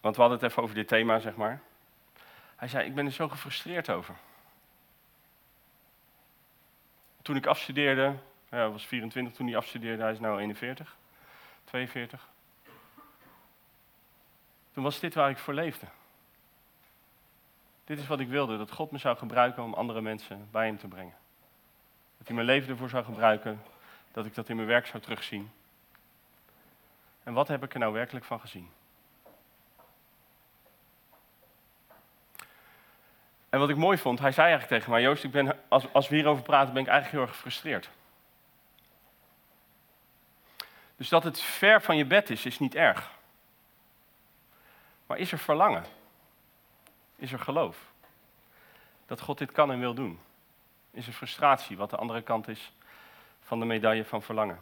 want 0.00 0.16
we 0.16 0.20
hadden 0.20 0.40
het 0.40 0.50
even 0.50 0.62
over 0.62 0.74
dit 0.74 0.88
thema, 0.88 1.18
zeg 1.18 1.36
maar. 1.36 1.60
Hij 2.56 2.68
zei, 2.68 2.86
ik 2.86 2.94
ben 2.94 3.06
er 3.06 3.12
zo 3.12 3.28
gefrustreerd 3.28 3.90
over. 3.90 4.14
Toen 7.22 7.36
ik 7.36 7.46
afstudeerde, 7.46 8.14
hij 8.48 8.68
was 8.68 8.86
24 8.86 9.34
toen 9.34 9.46
hij 9.46 9.56
afstudeerde, 9.56 10.02
hij 10.02 10.12
is 10.12 10.18
nu 10.18 10.28
41, 10.28 10.96
42. 11.64 12.28
Toen 14.72 14.82
was 14.82 15.00
dit 15.00 15.14
waar 15.14 15.30
ik 15.30 15.38
voor 15.38 15.54
leefde. 15.54 15.86
Dit 17.84 17.98
is 17.98 18.06
wat 18.06 18.20
ik 18.20 18.28
wilde, 18.28 18.56
dat 18.56 18.70
God 18.70 18.90
me 18.90 18.98
zou 18.98 19.16
gebruiken 19.16 19.62
om 19.62 19.74
andere 19.74 20.00
mensen 20.00 20.48
bij 20.50 20.66
hem 20.66 20.78
te 20.78 20.88
brengen. 20.88 21.22
Dat 22.24 22.34
hij 22.34 22.44
mijn 22.44 22.56
leven 22.56 22.70
ervoor 22.70 22.88
zou 22.88 23.04
gebruiken, 23.04 23.62
dat 24.12 24.26
ik 24.26 24.34
dat 24.34 24.48
in 24.48 24.56
mijn 24.56 24.68
werk 24.68 24.86
zou 24.86 25.02
terugzien. 25.02 25.52
En 27.22 27.32
wat 27.32 27.48
heb 27.48 27.64
ik 27.64 27.72
er 27.72 27.78
nou 27.78 27.92
werkelijk 27.92 28.24
van 28.24 28.40
gezien? 28.40 28.70
En 33.48 33.58
wat 33.58 33.68
ik 33.68 33.76
mooi 33.76 33.98
vond, 33.98 34.18
hij 34.18 34.32
zei 34.32 34.46
eigenlijk 34.48 34.78
tegen 34.78 34.92
mij, 34.92 35.02
Joost, 35.02 35.24
ik 35.24 35.30
ben, 35.30 35.60
als, 35.68 35.92
als 35.92 36.08
we 36.08 36.14
hierover 36.14 36.42
praten, 36.42 36.72
ben 36.72 36.82
ik 36.82 36.88
eigenlijk 36.88 37.18
heel 37.18 37.26
erg 37.26 37.36
gefrustreerd. 37.36 37.90
Dus 40.96 41.08
dat 41.08 41.24
het 41.24 41.40
ver 41.40 41.82
van 41.82 41.96
je 41.96 42.04
bed 42.04 42.30
is, 42.30 42.46
is 42.46 42.58
niet 42.58 42.74
erg. 42.74 43.10
Maar 45.06 45.18
is 45.18 45.32
er 45.32 45.38
verlangen? 45.38 45.84
Is 47.16 47.32
er 47.32 47.40
geloof? 47.40 47.78
Dat 49.06 49.20
God 49.20 49.38
dit 49.38 49.52
kan 49.52 49.70
en 49.70 49.78
wil 49.78 49.94
doen? 49.94 50.20
Is 50.94 51.06
er 51.06 51.12
frustratie, 51.12 51.76
wat 51.76 51.90
de 51.90 51.96
andere 51.96 52.22
kant 52.22 52.48
is 52.48 52.72
van 53.40 53.58
de 53.58 53.64
medaille 53.64 54.04
van 54.04 54.22
verlangen? 54.22 54.58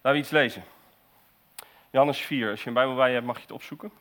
Laten 0.00 0.12
we 0.12 0.18
iets 0.18 0.30
lezen. 0.30 0.64
Johannes 1.90 2.20
4, 2.20 2.50
als 2.50 2.62
je 2.62 2.68
een 2.68 2.74
Bijbel 2.74 2.94
bij 2.94 3.12
hebt, 3.12 3.26
mag 3.26 3.36
je 3.36 3.42
het 3.42 3.52
opzoeken. 3.52 3.92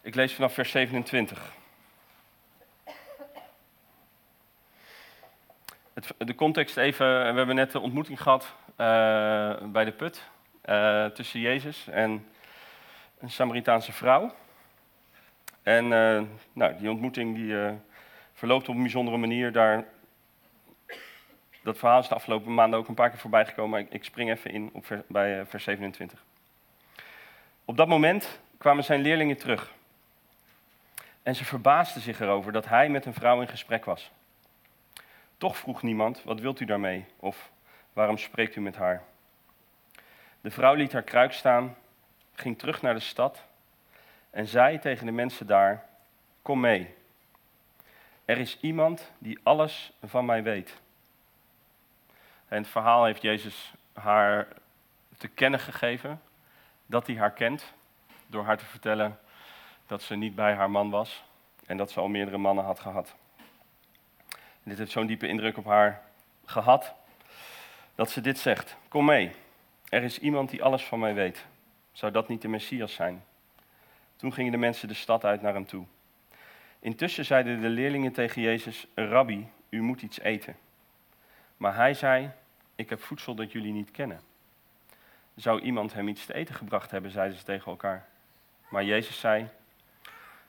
Ik 0.00 0.14
lees 0.14 0.34
vanaf 0.34 0.54
vers 0.54 0.70
27. 0.70 1.52
Het, 5.92 6.14
de 6.18 6.34
context 6.34 6.76
even, 6.76 7.06
we 7.06 7.36
hebben 7.36 7.54
net 7.54 7.72
de 7.72 7.80
ontmoeting 7.80 8.22
gehad 8.22 8.42
uh, 8.44 8.46
bij 9.62 9.84
de 9.84 9.92
put 9.92 10.30
uh, 10.68 11.04
tussen 11.06 11.40
Jezus 11.40 11.88
en 11.88 12.26
een 13.18 13.30
Samaritaanse 13.30 13.92
vrouw. 13.92 14.34
En 15.62 15.84
uh, 15.84 16.22
nou, 16.52 16.76
die 16.78 16.90
ontmoeting 16.90 17.34
die, 17.34 17.54
verloopt 18.32 18.68
op 18.68 18.74
een 18.74 18.82
bijzondere 18.82 19.16
manier. 19.16 19.52
Daar, 19.52 19.84
dat 21.62 21.78
verhaal 21.78 22.00
is 22.00 22.08
de 22.08 22.14
afgelopen 22.14 22.54
maanden 22.54 22.78
ook 22.78 22.88
een 22.88 22.94
paar 22.94 23.10
keer 23.10 23.18
voorbij 23.18 23.46
gekomen, 23.46 23.70
maar 23.70 23.80
ik, 23.80 23.92
ik 23.92 24.04
spring 24.04 24.30
even 24.30 24.50
in 24.50 24.70
op 24.72 25.04
bij 25.06 25.46
vers 25.46 25.64
27. 25.64 26.24
Op 27.64 27.76
dat 27.76 27.88
moment 27.88 28.40
kwamen 28.58 28.84
zijn 28.84 29.00
leerlingen 29.00 29.36
terug 29.36 29.72
En 31.22 31.34
ze 31.34 31.44
verbaasden 31.44 32.02
zich 32.02 32.20
erover 32.20 32.52
dat 32.52 32.66
hij 32.66 32.88
met 32.88 33.06
een 33.06 33.14
vrouw 33.14 33.40
in 33.40 33.48
gesprek 33.48 33.84
was. 33.84 34.10
Toch 35.36 35.56
vroeg 35.56 35.82
niemand, 35.82 36.22
wat 36.24 36.40
wilt 36.40 36.60
u 36.60 36.64
daarmee? 36.64 37.04
Of 37.16 37.50
waarom 37.92 38.18
spreekt 38.18 38.56
u 38.56 38.60
met 38.60 38.76
haar? 38.76 39.02
De 40.40 40.50
vrouw 40.50 40.74
liet 40.74 40.92
haar 40.92 41.02
kruik 41.02 41.32
staan, 41.32 41.76
ging 42.34 42.58
terug 42.58 42.82
naar 42.82 42.94
de 42.94 43.00
stad 43.00 43.42
en 44.30 44.46
zei 44.46 44.78
tegen 44.78 45.06
de 45.06 45.12
mensen 45.12 45.46
daar, 45.46 45.88
kom 46.42 46.60
mee. 46.60 46.94
Er 48.24 48.38
is 48.38 48.58
iemand 48.60 49.10
die 49.18 49.38
alles 49.42 49.92
van 50.04 50.24
mij 50.24 50.42
weet. 50.42 50.80
En 52.48 52.58
het 52.58 52.68
verhaal 52.68 53.04
heeft 53.04 53.22
Jezus 53.22 53.72
haar 53.92 54.48
te 55.16 55.28
kennen 55.28 55.60
gegeven 55.60 56.20
dat 56.86 57.06
hij 57.06 57.16
haar 57.16 57.32
kent, 57.32 57.72
door 58.26 58.44
haar 58.44 58.58
te 58.58 58.64
vertellen 58.64 59.18
dat 59.86 60.02
ze 60.02 60.14
niet 60.14 60.34
bij 60.34 60.54
haar 60.54 60.70
man 60.70 60.90
was 60.90 61.24
en 61.66 61.76
dat 61.76 61.90
ze 61.90 62.00
al 62.00 62.08
meerdere 62.08 62.38
mannen 62.38 62.64
had 62.64 62.80
gehad. 62.80 63.14
Dit 64.62 64.78
heeft 64.78 64.90
zo'n 64.90 65.06
diepe 65.06 65.28
indruk 65.28 65.56
op 65.56 65.64
haar 65.64 66.02
gehad 66.44 66.94
dat 67.94 68.10
ze 68.10 68.20
dit 68.20 68.38
zegt: 68.38 68.76
Kom 68.88 69.04
mee, 69.04 69.32
er 69.88 70.02
is 70.02 70.18
iemand 70.18 70.50
die 70.50 70.62
alles 70.62 70.84
van 70.84 70.98
mij 70.98 71.14
weet. 71.14 71.46
Zou 71.92 72.12
dat 72.12 72.28
niet 72.28 72.42
de 72.42 72.48
Messias 72.48 72.94
zijn? 72.94 73.24
Toen 74.16 74.32
gingen 74.32 74.52
de 74.52 74.58
mensen 74.58 74.88
de 74.88 74.94
stad 74.94 75.24
uit 75.24 75.42
naar 75.42 75.54
hem 75.54 75.66
toe. 75.66 75.84
Intussen 76.80 77.24
zeiden 77.24 77.60
de 77.60 77.68
leerlingen 77.68 78.12
tegen 78.12 78.42
Jezus: 78.42 78.86
Rabbi, 78.94 79.48
u 79.68 79.82
moet 79.82 80.02
iets 80.02 80.20
eten. 80.20 80.56
Maar 81.56 81.74
hij 81.74 81.94
zei: 81.94 82.30
Ik 82.74 82.90
heb 82.90 83.02
voedsel 83.02 83.34
dat 83.34 83.52
jullie 83.52 83.72
niet 83.72 83.90
kennen. 83.90 84.20
Zou 85.34 85.60
iemand 85.60 85.92
hem 85.94 86.08
iets 86.08 86.26
te 86.26 86.34
eten 86.34 86.54
gebracht 86.54 86.90
hebben, 86.90 87.10
zeiden 87.10 87.38
ze 87.38 87.44
tegen 87.44 87.70
elkaar. 87.70 88.08
Maar 88.68 88.84
Jezus 88.84 89.20
zei: 89.20 89.48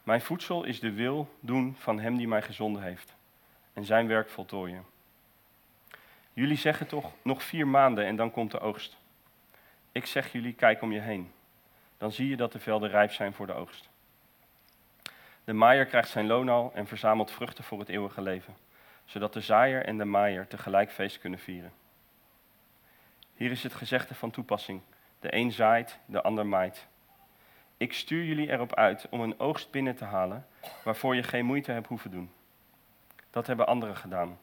Mijn 0.04 0.22
voedsel 0.22 0.64
is 0.64 0.80
de 0.80 0.92
wil 0.92 1.30
doen 1.40 1.76
van 1.76 2.00
hem 2.00 2.18
die 2.18 2.28
mij 2.28 2.42
gezonden 2.42 2.82
heeft 2.82 3.16
en 3.74 3.86
zijn 3.86 4.08
werk 4.08 4.30
voltooien. 4.30 4.86
Jullie 6.34 6.58
zeggen 6.58 6.88
toch 6.88 7.12
nog 7.22 7.44
vier 7.44 7.68
maanden 7.68 8.06
en 8.06 8.16
dan 8.16 8.32
komt 8.32 8.52
de 8.52 8.60
oogst. 8.60 8.98
Ik 9.92 10.06
zeg 10.06 10.32
jullie, 10.32 10.54
kijk 10.54 10.82
om 10.82 10.92
je 10.92 11.00
heen. 11.00 11.32
Dan 11.98 12.12
zie 12.12 12.30
je 12.30 12.38
dat 12.38 12.52
de 12.52 12.60
velden 12.60 12.90
rijp 12.90 13.12
zijn 13.12 13.34
voor 13.34 13.48
de 13.48 13.54
oogst. 13.54 13.90
De 15.44 15.54
maaier 15.54 15.86
krijgt 15.86 16.10
zijn 16.10 16.28
loon 16.28 16.50
al 16.50 16.72
en 16.74 16.88
verzamelt 16.88 17.32
vruchten 17.32 17.64
voor 17.64 17.80
het 17.80 17.90
eeuwige 17.90 18.22
leven, 18.22 18.56
zodat 19.06 19.34
de 19.34 19.42
zaaier 19.42 19.86
en 19.86 19.98
de 19.98 20.06
maaier 20.06 20.48
tegelijk 20.48 20.92
feest 20.92 21.20
kunnen 21.20 21.40
vieren. 21.40 21.72
Hier 23.34 23.52
is 23.52 23.64
het 23.64 23.74
gezegde 23.74 24.16
van 24.16 24.32
toepassing. 24.32 24.82
De 25.20 25.36
een 25.36 25.52
zaait, 25.52 26.00
de 26.06 26.22
ander 26.22 26.46
maait. 26.46 26.88
Ik 27.78 27.94
stuur 27.94 28.24
jullie 28.24 28.52
erop 28.52 28.76
uit 28.76 29.08
om 29.10 29.22
een 29.22 29.40
oogst 29.40 29.72
binnen 29.72 29.96
te 29.96 30.06
halen 30.06 30.48
waarvoor 30.84 31.16
je 31.16 31.24
geen 31.24 31.46
moeite 31.46 31.72
hebt 31.72 31.88
hoeven 31.88 32.12
doen. 32.12 32.32
Dat 33.30 33.48
hebben 33.48 33.68
anderen 33.68 33.96
gedaan. 33.96 34.40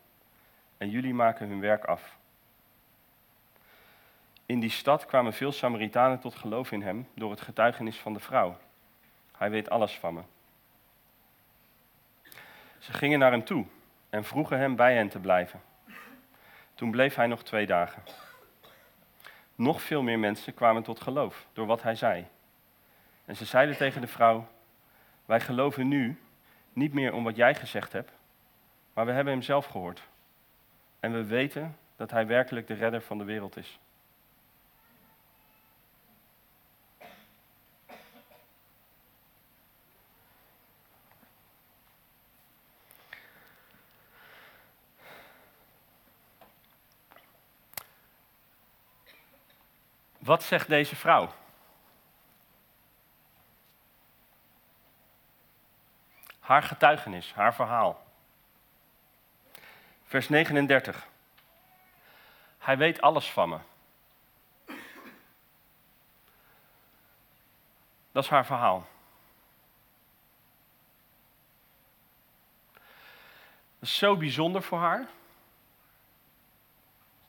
En 0.78 0.90
jullie 0.90 1.14
maken 1.14 1.48
hun 1.48 1.60
werk 1.60 1.84
af. 1.84 2.16
In 4.46 4.60
die 4.60 4.70
stad 4.70 5.06
kwamen 5.06 5.32
veel 5.32 5.52
Samaritanen 5.52 6.20
tot 6.20 6.34
geloof 6.34 6.72
in 6.72 6.82
hem 6.82 7.08
door 7.14 7.30
het 7.30 7.40
getuigenis 7.40 7.96
van 7.96 8.12
de 8.12 8.20
vrouw. 8.20 8.56
Hij 9.36 9.50
weet 9.50 9.70
alles 9.70 9.98
van 9.98 10.14
me. 10.14 10.20
Ze 12.78 12.92
gingen 12.92 13.18
naar 13.18 13.30
hem 13.30 13.44
toe 13.44 13.66
en 14.10 14.24
vroegen 14.24 14.58
hem 14.58 14.76
bij 14.76 14.94
hen 14.94 15.08
te 15.08 15.18
blijven. 15.18 15.62
Toen 16.74 16.90
bleef 16.90 17.14
hij 17.14 17.26
nog 17.26 17.42
twee 17.42 17.66
dagen. 17.66 18.02
Nog 19.54 19.82
veel 19.82 20.02
meer 20.02 20.18
mensen 20.18 20.54
kwamen 20.54 20.82
tot 20.82 21.00
geloof 21.00 21.46
door 21.52 21.66
wat 21.66 21.82
hij 21.82 21.94
zei. 21.94 22.26
En 23.24 23.36
ze 23.36 23.44
zeiden 23.44 23.76
tegen 23.76 24.00
de 24.00 24.06
vrouw: 24.06 24.48
Wij 25.24 25.40
geloven 25.40 25.88
nu 25.88 26.20
niet 26.72 26.92
meer 26.92 27.12
om 27.12 27.24
wat 27.24 27.36
jij 27.36 27.54
gezegd 27.54 27.92
hebt, 27.92 28.12
maar 28.92 29.06
we 29.06 29.12
hebben 29.12 29.32
hem 29.32 29.42
zelf 29.42 29.66
gehoord. 29.66 30.02
En 31.00 31.12
we 31.12 31.24
weten 31.24 31.76
dat 31.96 32.10
hij 32.10 32.26
werkelijk 32.26 32.66
de 32.66 32.74
redder 32.74 33.00
van 33.00 33.18
de 33.18 33.24
wereld 33.24 33.56
is. 33.56 33.78
Wat 50.26 50.42
zegt 50.42 50.68
deze 50.68 50.96
vrouw? 50.96 51.32
Haar 56.40 56.62
getuigenis, 56.62 57.32
haar 57.32 57.54
verhaal. 57.54 58.06
Vers 60.04 60.28
39. 60.28 61.08
Hij 62.58 62.76
weet 62.76 63.00
alles 63.00 63.30
van 63.30 63.48
me. 63.48 63.58
Dat 68.12 68.24
is 68.24 68.30
haar 68.30 68.46
verhaal. 68.46 68.86
Dat 73.78 73.88
is 73.88 73.96
zo 73.98 74.16
bijzonder 74.16 74.62
voor 74.62 74.78
haar. 74.78 75.06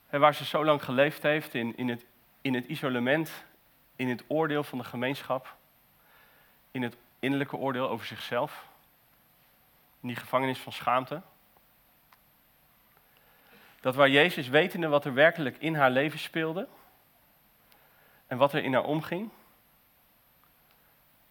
En 0.08 0.20
waar 0.20 0.34
ze 0.34 0.44
zo 0.44 0.64
lang 0.64 0.84
geleefd 0.84 1.22
heeft 1.22 1.54
in, 1.54 1.76
in 1.76 1.88
het 1.88 2.07
in 2.40 2.54
het 2.54 2.66
isolement, 2.66 3.30
in 3.96 4.08
het 4.08 4.24
oordeel 4.26 4.64
van 4.64 4.78
de 4.78 4.84
gemeenschap, 4.84 5.56
in 6.70 6.82
het 6.82 6.96
innerlijke 7.18 7.56
oordeel 7.56 7.88
over 7.88 8.06
zichzelf, 8.06 8.66
in 10.00 10.08
die 10.08 10.16
gevangenis 10.16 10.58
van 10.58 10.72
schaamte. 10.72 11.22
Dat 13.80 13.94
waar 13.94 14.10
Jezus, 14.10 14.48
wetende 14.48 14.88
wat 14.88 15.04
er 15.04 15.14
werkelijk 15.14 15.56
in 15.58 15.74
haar 15.74 15.90
leven 15.90 16.18
speelde 16.18 16.68
en 18.26 18.38
wat 18.38 18.52
er 18.52 18.64
in 18.64 18.72
haar 18.72 18.84
omging, 18.84 19.30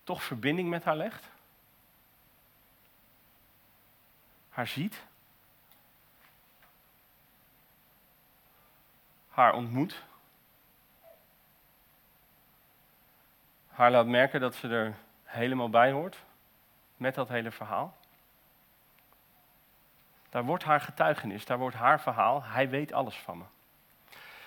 toch 0.03 0.23
verbinding 0.23 0.69
met 0.69 0.83
haar 0.83 0.95
legt. 0.95 1.29
Haar 4.49 4.67
ziet. 4.67 5.01
Haar 9.29 9.53
ontmoet. 9.53 10.03
Haar 13.77 13.91
laat 13.91 14.07
merken 14.07 14.39
dat 14.39 14.55
ze 14.55 14.67
er 14.67 14.95
helemaal 15.23 15.69
bij 15.69 15.91
hoort 15.91 16.17
met 16.95 17.15
dat 17.15 17.27
hele 17.27 17.51
verhaal. 17.51 17.97
Daar 20.29 20.45
wordt 20.45 20.63
haar 20.63 20.81
getuigenis, 20.81 21.45
daar 21.45 21.57
wordt 21.57 21.75
haar 21.75 22.01
verhaal. 22.01 22.43
Hij 22.43 22.69
weet 22.69 22.93
alles 22.93 23.15
van 23.15 23.37
me. 23.37 23.43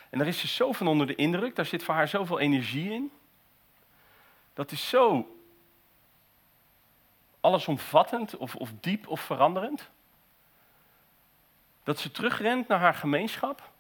En 0.09 0.19
daar 0.19 0.27
is 0.27 0.40
ze 0.40 0.47
zo 0.47 0.73
van 0.73 0.87
onder 0.87 1.07
de 1.07 1.14
indruk, 1.14 1.57
daar 1.57 1.66
zit 1.66 1.83
voor 1.83 1.95
haar 1.95 2.09
zoveel 2.09 2.38
energie 2.38 2.93
in. 2.93 3.12
Dat 4.55 4.71
is 4.71 4.88
zo 4.88 5.37
allesomvattend 7.40 8.37
of, 8.37 8.57
of 8.57 8.71
diep 8.81 9.09
of 9.09 9.21
veranderend. 9.21 9.88
Dat 11.83 11.99
ze 11.99 12.11
terugrent 12.11 12.69
naar 12.69 12.81
haar 12.81 12.95
gemeenschap 12.95 13.71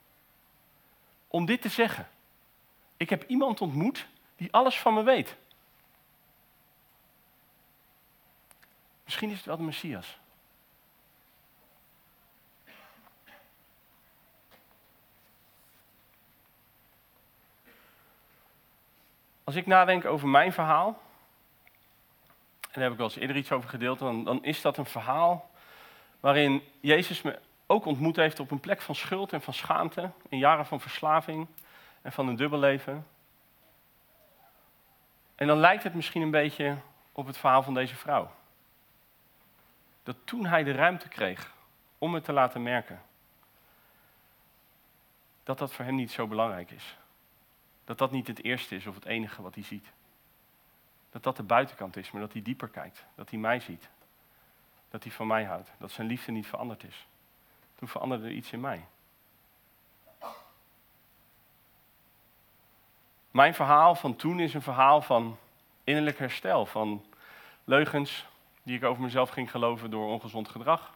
om 1.28 1.46
dit 1.46 1.62
te 1.62 1.68
zeggen. 1.68 2.08
Ik 2.96 3.10
heb 3.10 3.24
iemand 3.26 3.60
ontmoet 3.60 4.06
die 4.40 4.52
alles 4.52 4.80
van 4.80 4.94
me 4.94 5.02
weet. 5.02 5.36
Misschien 9.04 9.30
is 9.30 9.36
het 9.36 9.46
wel 9.46 9.56
de 9.56 9.62
Messias. 9.62 10.18
Als 19.44 19.54
ik 19.54 19.66
nadenk 19.66 20.04
over 20.04 20.28
mijn 20.28 20.52
verhaal, 20.52 20.88
en 22.60 22.70
daar 22.72 22.82
heb 22.82 22.92
ik 22.92 22.98
wel 22.98 23.06
eens 23.06 23.16
eerder 23.16 23.36
iets 23.36 23.52
over 23.52 23.68
gedeeld, 23.68 23.98
dan, 23.98 24.24
dan 24.24 24.44
is 24.44 24.60
dat 24.60 24.76
een 24.76 24.86
verhaal 24.86 25.50
waarin 26.20 26.62
Jezus 26.80 27.22
me 27.22 27.38
ook 27.66 27.84
ontmoet 27.84 28.16
heeft 28.16 28.40
op 28.40 28.50
een 28.50 28.60
plek 28.60 28.80
van 28.80 28.94
schuld 28.94 29.32
en 29.32 29.42
van 29.42 29.54
schaamte, 29.54 30.10
in 30.28 30.38
jaren 30.38 30.66
van 30.66 30.80
verslaving 30.80 31.46
en 32.02 32.12
van 32.12 32.28
een 32.28 32.36
dubbelleven. 32.36 33.06
En 35.40 35.46
dan 35.46 35.58
lijkt 35.58 35.82
het 35.82 35.94
misschien 35.94 36.22
een 36.22 36.30
beetje 36.30 36.76
op 37.12 37.26
het 37.26 37.38
verhaal 37.38 37.62
van 37.62 37.74
deze 37.74 37.96
vrouw. 37.96 38.30
Dat 40.02 40.16
toen 40.24 40.46
hij 40.46 40.62
de 40.62 40.72
ruimte 40.72 41.08
kreeg 41.08 41.54
om 41.98 42.14
het 42.14 42.24
te 42.24 42.32
laten 42.32 42.62
merken, 42.62 43.02
dat 45.42 45.58
dat 45.58 45.72
voor 45.72 45.84
hem 45.84 45.94
niet 45.94 46.10
zo 46.10 46.26
belangrijk 46.26 46.70
is. 46.70 46.96
Dat 47.84 47.98
dat 47.98 48.10
niet 48.10 48.26
het 48.26 48.44
eerste 48.44 48.76
is 48.76 48.86
of 48.86 48.94
het 48.94 49.04
enige 49.04 49.42
wat 49.42 49.54
hij 49.54 49.64
ziet. 49.64 49.92
Dat 51.10 51.22
dat 51.22 51.36
de 51.36 51.42
buitenkant 51.42 51.96
is, 51.96 52.10
maar 52.10 52.20
dat 52.20 52.32
hij 52.32 52.42
dieper 52.42 52.68
kijkt. 52.68 53.04
Dat 53.14 53.30
hij 53.30 53.38
mij 53.38 53.60
ziet. 53.60 53.88
Dat 54.90 55.02
hij 55.02 55.12
van 55.12 55.26
mij 55.26 55.44
houdt. 55.44 55.72
Dat 55.78 55.90
zijn 55.90 56.06
liefde 56.06 56.32
niet 56.32 56.46
veranderd 56.46 56.84
is. 56.84 57.06
Toen 57.74 57.88
veranderde 57.88 58.24
er 58.24 58.32
iets 58.32 58.52
in 58.52 58.60
mij. 58.60 58.84
Mijn 63.30 63.54
verhaal 63.54 63.94
van 63.94 64.16
toen 64.16 64.40
is 64.40 64.54
een 64.54 64.62
verhaal 64.62 65.02
van 65.02 65.38
innerlijk 65.84 66.18
herstel, 66.18 66.66
van 66.66 67.04
leugens 67.64 68.26
die 68.62 68.76
ik 68.76 68.84
over 68.84 69.02
mezelf 69.02 69.30
ging 69.30 69.50
geloven 69.50 69.90
door 69.90 70.08
ongezond 70.08 70.48
gedrag. 70.48 70.94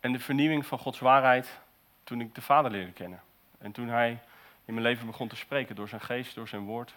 En 0.00 0.12
de 0.12 0.18
vernieuwing 0.18 0.66
van 0.66 0.78
Gods 0.78 0.98
waarheid 0.98 1.60
toen 2.04 2.20
ik 2.20 2.34
de 2.34 2.42
Vader 2.42 2.70
leerde 2.70 2.92
kennen. 2.92 3.22
En 3.58 3.72
toen 3.72 3.88
Hij 3.88 4.10
in 4.64 4.74
mijn 4.74 4.86
leven 4.86 5.06
begon 5.06 5.28
te 5.28 5.36
spreken 5.36 5.76
door 5.76 5.88
zijn 5.88 6.00
geest, 6.00 6.34
door 6.34 6.48
zijn 6.48 6.64
woord. 6.64 6.94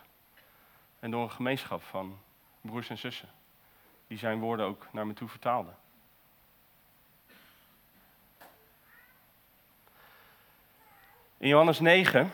En 0.99 1.11
door 1.11 1.23
een 1.23 1.31
gemeenschap 1.31 1.83
van 1.83 2.19
broers 2.61 2.89
en 2.89 2.97
zussen, 2.97 3.29
die 4.07 4.17
zijn 4.17 4.39
woorden 4.39 4.65
ook 4.65 4.87
naar 4.91 5.07
me 5.07 5.13
toe 5.13 5.29
vertaalden. 5.29 5.75
In 11.37 11.47
Johannes 11.47 11.79
9 11.79 12.33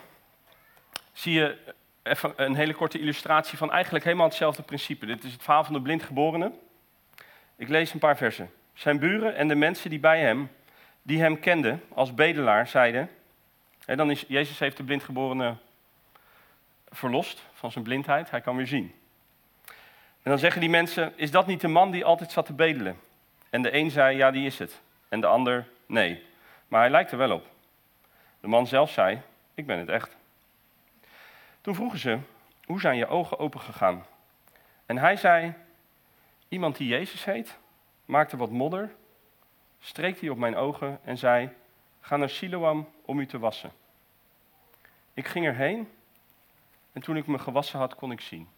zie 1.18 1.32
je 1.32 1.56
even 2.02 2.32
een 2.36 2.54
hele 2.54 2.74
korte 2.74 2.98
illustratie 2.98 3.58
van 3.58 3.72
eigenlijk 3.72 4.04
helemaal 4.04 4.26
hetzelfde 4.26 4.62
principe. 4.62 5.06
Dit 5.06 5.24
is 5.24 5.32
het 5.32 5.42
verhaal 5.42 5.64
van 5.64 5.74
de 5.74 5.80
blindgeborene. 5.80 6.52
Ik 7.56 7.68
lees 7.68 7.92
een 7.92 7.98
paar 7.98 8.16
versen. 8.16 8.50
Zijn 8.74 8.98
buren 8.98 9.36
en 9.36 9.48
de 9.48 9.54
mensen 9.54 9.90
die 9.90 9.98
bij 9.98 10.20
hem, 10.20 10.50
die 11.02 11.20
hem 11.20 11.40
kenden 11.40 11.82
als 11.94 12.14
bedelaar, 12.14 12.66
zeiden... 12.66 13.10
En 13.84 13.96
dan 13.96 14.10
is, 14.10 14.24
Jezus 14.28 14.58
heeft 14.58 14.76
de 14.76 14.82
blindgeborene 14.82 15.56
verlost 16.88 17.46
van 17.52 17.72
zijn 17.72 17.84
blindheid, 17.84 18.30
hij 18.30 18.40
kan 18.40 18.56
weer 18.56 18.66
zien. 18.66 18.94
En 20.22 20.30
dan 20.30 20.38
zeggen 20.38 20.60
die 20.60 20.70
mensen, 20.70 21.12
is 21.16 21.30
dat 21.30 21.46
niet 21.46 21.60
de 21.60 21.68
man 21.68 21.90
die 21.90 22.04
altijd 22.04 22.32
zat 22.32 22.46
te 22.46 22.52
bedelen? 22.52 23.00
En 23.50 23.62
de 23.62 23.74
een 23.74 23.90
zei, 23.90 24.16
ja, 24.16 24.30
die 24.30 24.46
is 24.46 24.58
het. 24.58 24.80
En 25.08 25.20
de 25.20 25.26
ander, 25.26 25.68
nee. 25.86 26.22
Maar 26.68 26.80
hij 26.80 26.90
lijkt 26.90 27.12
er 27.12 27.18
wel 27.18 27.32
op. 27.32 27.46
De 28.40 28.48
man 28.48 28.66
zelf 28.66 28.90
zei, 28.90 29.20
ik 29.54 29.66
ben 29.66 29.78
het 29.78 29.88
echt. 29.88 30.17
Toen 31.60 31.74
vroegen 31.74 31.98
ze, 31.98 32.18
hoe 32.64 32.80
zijn 32.80 32.96
je 32.96 33.06
ogen 33.06 33.38
opengegaan? 33.38 34.06
En 34.86 34.98
hij 34.98 35.16
zei, 35.16 35.54
iemand 36.48 36.76
die 36.76 36.88
Jezus 36.88 37.24
heet, 37.24 37.58
maakte 38.04 38.36
wat 38.36 38.50
modder, 38.50 38.94
streek 39.80 40.18
die 40.18 40.30
op 40.30 40.38
mijn 40.38 40.56
ogen 40.56 41.00
en 41.04 41.18
zei, 41.18 41.52
ga 42.00 42.16
naar 42.16 42.30
Siloam 42.30 42.88
om 43.04 43.18
u 43.18 43.26
te 43.26 43.38
wassen. 43.38 43.72
Ik 45.14 45.26
ging 45.26 45.46
erheen 45.46 45.88
en 46.92 47.00
toen 47.00 47.16
ik 47.16 47.26
me 47.26 47.38
gewassen 47.38 47.78
had, 47.78 47.94
kon 47.94 48.12
ik 48.12 48.20
zien. 48.20 48.48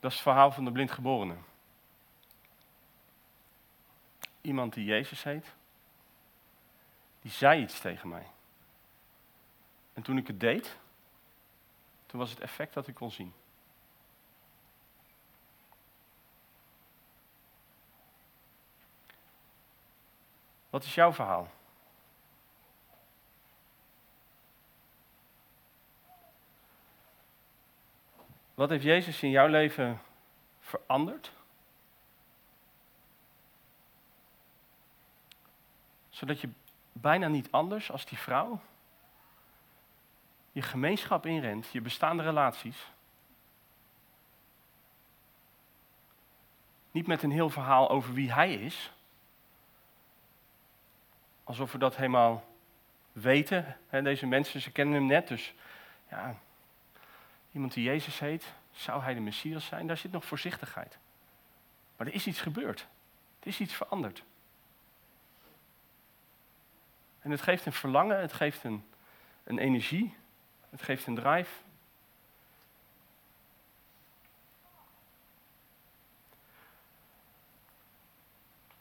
Dat 0.00 0.10
is 0.10 0.16
het 0.16 0.26
verhaal 0.26 0.52
van 0.52 0.64
de 0.64 0.72
blindgeborene. 0.72 1.34
Iemand 4.40 4.74
die 4.74 4.84
Jezus 4.84 5.22
heet, 5.22 5.54
die 7.22 7.30
zei 7.30 7.62
iets 7.62 7.80
tegen 7.80 8.08
mij. 8.08 8.26
En 9.92 10.02
toen 10.02 10.16
ik 10.16 10.26
het 10.26 10.40
deed, 10.40 10.78
toen 12.06 12.20
was 12.20 12.30
het 12.30 12.40
effect 12.40 12.74
dat 12.74 12.86
ik 12.86 12.94
kon 12.94 13.10
zien. 13.10 13.32
Wat 20.70 20.84
is 20.84 20.94
jouw 20.94 21.12
verhaal? 21.12 21.50
Wat 28.54 28.70
heeft 28.70 28.84
Jezus 28.84 29.22
in 29.22 29.30
jouw 29.30 29.46
leven 29.46 30.00
veranderd? 30.60 31.32
Zodat 36.10 36.40
je 36.40 36.48
bijna 36.92 37.28
niet 37.28 37.50
anders 37.50 37.90
als 37.90 38.04
die 38.04 38.18
vrouw 38.18 38.60
je 40.52 40.62
gemeenschap 40.62 41.26
inrent, 41.26 41.68
je 41.72 41.80
bestaande 41.80 42.22
relaties. 42.22 42.90
Niet 46.90 47.06
met 47.06 47.22
een 47.22 47.30
heel 47.30 47.50
verhaal 47.50 47.90
over 47.90 48.14
wie 48.14 48.32
hij 48.32 48.54
is. 48.54 48.92
Alsof 51.44 51.72
we 51.72 51.78
dat 51.78 51.96
helemaal 51.96 52.44
weten. 53.12 53.76
Deze 53.90 54.26
mensen, 54.26 54.60
ze 54.60 54.70
kennen 54.70 54.94
hem 54.94 55.06
net, 55.06 55.28
dus 55.28 55.54
ja, 56.08 56.38
iemand 57.52 57.72
die 57.72 57.84
Jezus 57.84 58.18
heet, 58.18 58.54
zou 58.70 59.02
hij 59.02 59.14
de 59.14 59.20
Messias 59.20 59.66
zijn? 59.66 59.86
Daar 59.86 59.96
zit 59.96 60.12
nog 60.12 60.24
voorzichtigheid. 60.24 60.98
Maar 61.96 62.06
er 62.06 62.14
is 62.14 62.26
iets 62.26 62.40
gebeurd. 62.40 62.86
Er 63.40 63.46
is 63.46 63.60
iets 63.60 63.74
veranderd. 63.74 64.22
En 67.22 67.30
het 67.30 67.42
geeft 67.42 67.66
een 67.66 67.72
verlangen, 67.72 68.20
het 68.20 68.32
geeft 68.32 68.64
een, 68.64 68.84
een 69.44 69.58
energie, 69.58 70.16
het 70.70 70.82
geeft 70.82 71.06
een 71.06 71.14
drive. 71.14 71.50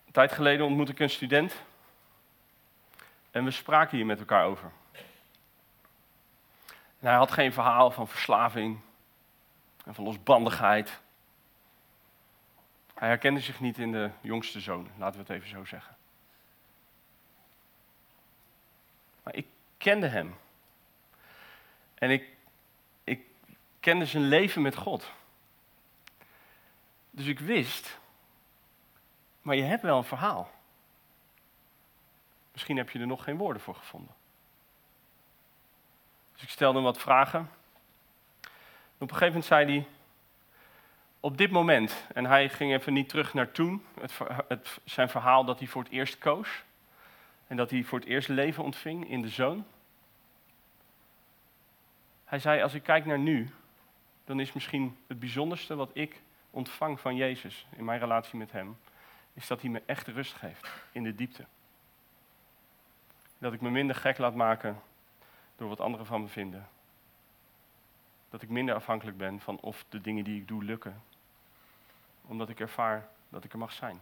Een 0.05 0.11
tijd 0.11 0.31
geleden 0.31 0.65
ontmoette 0.65 0.91
ik 0.91 0.99
een 0.99 1.09
student 1.09 1.55
en 3.31 3.43
we 3.43 3.51
spraken 3.51 3.97
hier 3.97 4.05
met 4.05 4.19
elkaar 4.19 4.45
over. 4.45 4.71
En 6.99 7.07
hij 7.07 7.15
had 7.15 7.31
geen 7.31 7.53
verhaal 7.53 7.91
van 7.91 8.07
verslaving 8.07 8.79
en 9.85 9.95
van 9.95 10.03
losbandigheid. 10.03 11.01
Hij 12.93 13.07
herkende 13.07 13.39
zich 13.39 13.59
niet 13.59 13.77
in 13.77 13.91
de 13.91 14.09
jongste 14.21 14.59
zoon, 14.59 14.87
laten 14.97 15.15
we 15.19 15.33
het 15.33 15.35
even 15.35 15.49
zo 15.49 15.65
zeggen. 15.65 15.95
Ik 19.31 19.47
kende 19.77 20.07
hem. 20.07 20.35
En 21.93 22.09
ik, 22.09 22.29
ik 23.03 23.25
kende 23.79 24.05
zijn 24.05 24.23
leven 24.23 24.61
met 24.61 24.75
God. 24.75 25.11
Dus 27.11 27.25
ik 27.25 27.39
wist, 27.39 27.99
maar 29.41 29.55
je 29.55 29.63
hebt 29.63 29.81
wel 29.81 29.97
een 29.97 30.03
verhaal. 30.03 30.51
Misschien 32.51 32.77
heb 32.77 32.89
je 32.89 32.99
er 32.99 33.07
nog 33.07 33.23
geen 33.23 33.37
woorden 33.37 33.61
voor 33.61 33.75
gevonden. 33.75 34.15
Dus 36.33 36.43
ik 36.43 36.49
stelde 36.49 36.75
hem 36.75 36.83
wat 36.83 36.97
vragen. 36.97 37.49
Op 38.97 39.09
een 39.11 39.17
gegeven 39.17 39.27
moment 39.27 39.45
zei 39.45 39.65
hij, 39.65 39.87
op 41.19 41.37
dit 41.37 41.51
moment, 41.51 42.05
en 42.13 42.25
hij 42.25 42.49
ging 42.49 42.73
even 42.73 42.93
niet 42.93 43.09
terug 43.09 43.33
naar 43.33 43.51
toen, 43.51 43.85
het, 43.99 44.17
het, 44.47 44.79
zijn 44.83 45.09
verhaal 45.09 45.45
dat 45.45 45.59
hij 45.59 45.67
voor 45.67 45.83
het 45.83 45.91
eerst 45.91 46.17
koos. 46.17 46.63
En 47.51 47.57
dat 47.57 47.69
hij 47.69 47.83
voor 47.83 47.99
het 47.99 48.07
eerst 48.07 48.27
leven 48.27 48.63
ontving 48.63 49.09
in 49.09 49.21
de 49.21 49.29
zoon. 49.29 49.65
Hij 52.25 52.39
zei, 52.39 52.61
als 52.61 52.73
ik 52.73 52.83
kijk 52.83 53.05
naar 53.05 53.19
nu, 53.19 53.49
dan 54.23 54.39
is 54.39 54.53
misschien 54.53 54.97
het 55.07 55.19
bijzonderste 55.19 55.75
wat 55.75 55.89
ik 55.93 56.21
ontvang 56.49 56.99
van 56.99 57.15
Jezus 57.15 57.67
in 57.75 57.85
mijn 57.85 57.99
relatie 57.99 58.37
met 58.37 58.51
Hem, 58.51 58.77
is 59.33 59.47
dat 59.47 59.61
Hij 59.61 59.69
me 59.69 59.81
echt 59.85 60.07
rust 60.07 60.33
geeft 60.33 60.69
in 60.91 61.03
de 61.03 61.15
diepte. 61.15 61.45
Dat 63.37 63.53
ik 63.53 63.61
me 63.61 63.69
minder 63.69 63.95
gek 63.95 64.17
laat 64.17 64.35
maken 64.35 64.81
door 65.55 65.69
wat 65.69 65.79
anderen 65.79 66.05
van 66.05 66.21
me 66.21 66.27
vinden. 66.27 66.69
Dat 68.29 68.41
ik 68.41 68.49
minder 68.49 68.75
afhankelijk 68.75 69.17
ben 69.17 69.39
van 69.39 69.59
of 69.59 69.85
de 69.89 70.01
dingen 70.01 70.23
die 70.23 70.41
ik 70.41 70.47
doe 70.47 70.63
lukken. 70.63 71.01
Omdat 72.21 72.49
ik 72.49 72.59
ervaar 72.59 73.07
dat 73.29 73.43
ik 73.43 73.51
er 73.51 73.59
mag 73.59 73.71
zijn. 73.71 74.01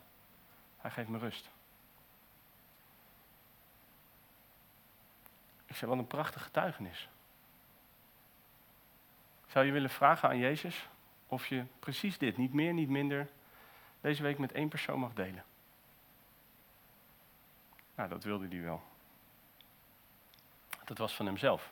Hij 0.77 0.91
geeft 0.91 1.09
me 1.09 1.17
rust. 1.17 1.49
Ik 5.69 5.75
zei, 5.75 5.89
wat 5.89 5.99
een 5.99 6.07
prachtige 6.07 6.43
getuigenis. 6.43 7.09
Zou 9.47 9.65
je 9.65 9.71
willen 9.71 9.89
vragen 9.89 10.29
aan 10.29 10.37
Jezus 10.37 10.87
of 11.27 11.47
je 11.47 11.65
precies 11.79 12.17
dit, 12.17 12.37
niet 12.37 12.53
meer, 12.53 12.73
niet 12.73 12.89
minder, 12.89 13.29
deze 14.01 14.23
week 14.23 14.37
met 14.37 14.51
één 14.51 14.69
persoon 14.69 14.99
mag 14.99 15.13
delen? 15.13 15.43
Nou, 17.95 18.09
dat 18.09 18.23
wilde 18.23 18.47
hij 18.47 18.61
wel. 18.61 18.81
Dat 20.85 20.97
was 20.97 21.15
van 21.15 21.25
hemzelf. 21.25 21.71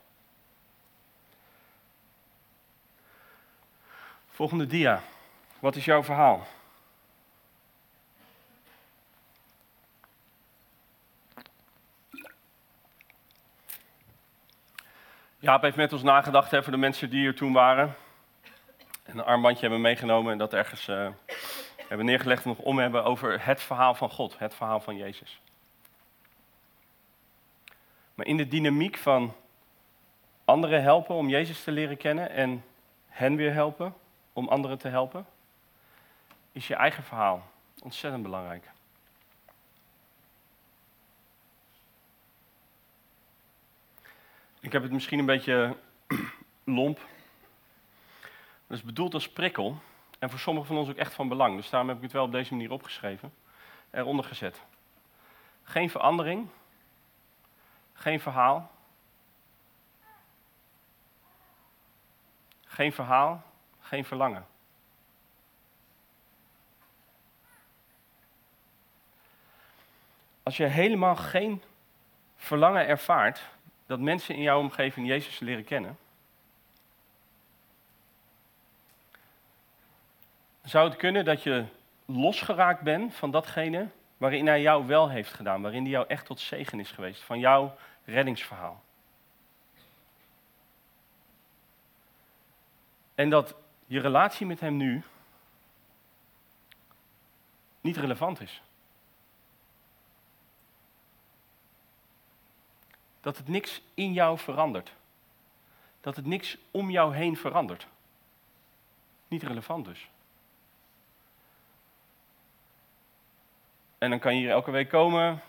Volgende 4.28 4.66
dia. 4.66 5.02
Wat 5.60 5.76
is 5.76 5.86
jouw 5.86 6.04
verhaal? 6.04 6.48
Jaap 15.39 15.62
heeft 15.62 15.76
met 15.76 15.93
ons 15.93 16.04
nagedacht 16.04 16.52
hè, 16.52 16.63
voor 16.63 16.71
de 16.71 16.78
mensen 16.78 17.10
die 17.10 17.19
hier 17.19 17.36
toen 17.36 17.54
waren. 17.54 17.95
En 19.04 19.17
een 19.17 19.23
armbandje 19.23 19.62
hebben 19.62 19.82
meegenomen 19.82 20.32
en 20.32 20.38
dat 20.38 20.54
ergens 20.54 20.88
uh, 20.88 21.10
hebben 21.88 22.06
neergelegd 22.06 22.43
en 22.43 22.50
nog 22.50 22.60
om 22.60 22.80
hebben 22.80 23.04
over 23.04 23.45
het 23.45 23.62
verhaal 23.62 23.95
van 23.95 24.10
God, 24.10 24.39
het 24.39 24.56
verhaal 24.56 24.80
van 24.80 24.95
Jezus. 24.95 25.41
Maar 28.13 28.26
in 28.26 28.38
de 28.38 28.47
dynamiek 28.47 28.97
van 28.97 29.34
anderen 30.45 30.82
helpen 30.82 31.15
om 31.15 31.30
Jezus 31.30 31.63
te 31.63 31.71
leren 31.71 31.97
kennen 31.97 32.30
en 32.30 32.63
hen 33.08 33.36
weer 33.36 33.54
helpen 33.54 33.93
om 34.34 34.47
anderen 34.47 34.78
te 34.78 34.88
helpen, 34.88 35.26
is 36.52 36.67
je 36.67 36.76
eigen 36.76 37.04
verhaal 37.04 37.43
ontzettend 37.84 38.23
belangrijk. 38.23 38.69
Ik 44.60 44.72
heb 44.72 44.82
het 44.82 44.91
misschien 44.91 45.20
een 45.20 45.26
beetje 45.26 45.78
lomp. 46.63 47.00
Dat 48.67 48.78
is 48.78 48.84
bedoeld 48.84 49.13
als 49.13 49.30
prikkel 49.30 49.82
en 50.20 50.30
voor 50.30 50.39
sommigen 50.39 50.67
van 50.67 50.78
ons 50.78 50.89
ook 50.89 50.96
echt 50.96 51.13
van 51.13 51.28
belang. 51.28 51.56
Dus 51.56 51.70
daarom 51.70 51.89
heb 51.89 51.98
ik 51.98 52.04
het 52.04 52.12
wel 52.12 52.24
op 52.24 52.32
deze 52.32 52.54
manier 52.54 52.72
opgeschreven, 52.72 53.34
eronder 53.91 54.26
gezet. 54.26 54.62
Geen 55.63 55.89
verandering, 55.89 56.48
geen 57.93 58.20
verhaal. 58.20 58.72
Geen 62.65 62.93
verhaal, 62.93 63.43
geen 63.80 64.06
verlangen. 64.06 64.46
Als 70.43 70.58
je 70.58 70.65
helemaal 70.65 71.15
geen 71.15 71.63
verlangen 72.36 72.88
ervaart 72.88 73.41
dat 73.88 74.00
mensen 74.00 74.36
in 74.36 74.41
jouw 74.41 74.60
omgeving 74.60 75.08
Jezus 75.08 75.39
leren 75.39 75.63
kennen, 75.63 75.97
zou 80.63 80.89
het 80.89 80.97
kunnen 80.97 81.26
dat 81.26 81.43
je 81.43 81.65
losgeraakt 82.06 82.82
bent 82.82 83.15
van 83.15 83.32
datgene 83.32 83.89
waarin 84.17 84.47
hij 84.47 84.62
jou 84.62 84.88
wel 84.88 85.10
heeft 85.10 85.34
gedaan, 85.34 85.62
waarin 85.62 85.82
hij 85.82 85.91
jou 85.91 86.08
echt 86.08 86.26
tot 86.26 86.39
zegen 86.39 86.80
is 86.80 86.91
geweest, 86.91 87.21
van 87.21 87.39
jouw 87.39 87.78
reddingsverhaal. 88.06 88.84
En 93.15 93.30
dat 93.30 93.56
je 93.86 94.00
relatie 94.00 94.45
met 94.45 94.60
hem 94.60 94.78
nu 94.78 95.04
niet 97.82 97.97
relevant 97.97 98.41
is. 98.41 98.62
Dat 103.28 103.38
het 103.38 103.48
niks 103.48 103.82
in 103.94 104.13
jou 104.13 104.38
verandert. 104.38 104.94
Dat 106.02 106.16
het 106.16 106.26
niks 106.26 106.58
om 106.72 106.90
jou 106.90 107.16
heen 107.16 107.38
verandert. 107.38 107.88
Niet 109.28 109.44
relevant 109.44 109.86
dus. 109.86 110.10
En 113.98 114.10
dan 114.10 114.20
kan 114.20 114.36
je 114.36 114.40
hier 114.40 114.50
elke 114.50 114.72
week 114.72 114.90
komen, 114.90 115.42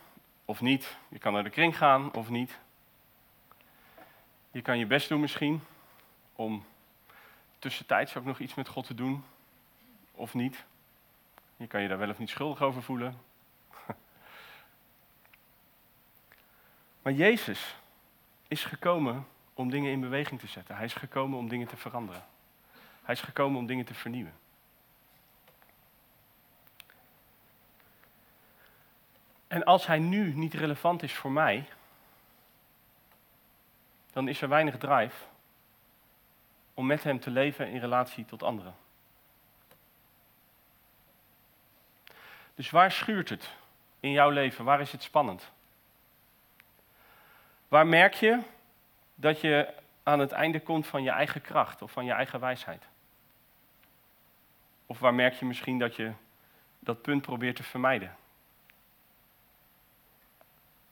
of 0.44 0.60
niet. 0.60 0.96
Je 1.08 1.18
kan 1.18 1.32
naar 1.32 1.44
de 1.44 1.50
kring 1.50 1.76
gaan, 1.76 2.14
of 2.14 2.28
niet. 2.28 2.58
Je 4.50 4.62
kan 4.62 4.78
je 4.78 4.86
best 4.86 5.08
doen 5.08 5.20
misschien, 5.20 5.60
om 6.36 6.64
tussentijds 7.58 8.16
ook 8.16 8.24
nog 8.24 8.38
iets 8.38 8.54
met 8.54 8.68
God 8.68 8.86
te 8.86 8.94
doen, 8.94 9.24
of 10.12 10.34
niet. 10.34 10.64
Je 11.56 11.66
kan 11.66 11.82
je 11.82 11.88
daar 11.88 11.98
wel 11.98 12.10
of 12.10 12.18
niet 12.18 12.30
schuldig 12.30 12.62
over 12.62 12.82
voelen. 12.82 13.27
Maar 17.08 17.16
Jezus 17.16 17.76
is 18.48 18.64
gekomen 18.64 19.26
om 19.54 19.70
dingen 19.70 19.92
in 19.92 20.00
beweging 20.00 20.40
te 20.40 20.46
zetten. 20.46 20.76
Hij 20.76 20.84
is 20.84 20.94
gekomen 20.94 21.38
om 21.38 21.48
dingen 21.48 21.68
te 21.68 21.76
veranderen. 21.76 22.24
Hij 23.02 23.14
is 23.14 23.20
gekomen 23.20 23.58
om 23.58 23.66
dingen 23.66 23.84
te 23.84 23.94
vernieuwen. 23.94 24.34
En 29.46 29.64
als 29.64 29.86
hij 29.86 29.98
nu 29.98 30.34
niet 30.34 30.54
relevant 30.54 31.02
is 31.02 31.14
voor 31.14 31.30
mij, 31.30 31.68
dan 34.12 34.28
is 34.28 34.42
er 34.42 34.48
weinig 34.48 34.78
drive 34.78 35.24
om 36.74 36.86
met 36.86 37.02
hem 37.02 37.20
te 37.20 37.30
leven 37.30 37.70
in 37.70 37.80
relatie 37.80 38.24
tot 38.24 38.42
anderen. 38.42 38.76
Dus 42.54 42.70
waar 42.70 42.92
schuurt 42.92 43.28
het 43.28 43.50
in 44.00 44.10
jouw 44.10 44.30
leven? 44.30 44.64
Waar 44.64 44.80
is 44.80 44.92
het 44.92 45.02
spannend? 45.02 45.56
Waar 47.68 47.86
merk 47.86 48.14
je 48.14 48.40
dat 49.14 49.40
je 49.40 49.74
aan 50.02 50.18
het 50.18 50.32
einde 50.32 50.60
komt 50.60 50.86
van 50.86 51.02
je 51.02 51.10
eigen 51.10 51.40
kracht 51.40 51.82
of 51.82 51.92
van 51.92 52.04
je 52.04 52.12
eigen 52.12 52.40
wijsheid? 52.40 52.84
Of 54.86 54.98
waar 54.98 55.14
merk 55.14 55.34
je 55.34 55.44
misschien 55.44 55.78
dat 55.78 55.96
je 55.96 56.12
dat 56.78 57.02
punt 57.02 57.22
probeert 57.22 57.56
te 57.56 57.62
vermijden? 57.62 58.16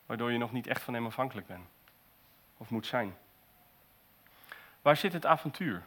Waardoor 0.06 0.32
je 0.32 0.38
nog 0.38 0.52
niet 0.52 0.66
echt 0.66 0.82
van 0.82 0.94
hem 0.94 1.06
afhankelijk 1.06 1.46
bent 1.46 1.66
of 2.56 2.70
moet 2.70 2.86
zijn. 2.86 3.16
Waar 4.82 4.96
zit 4.96 5.12
het 5.12 5.26
avontuur? 5.26 5.82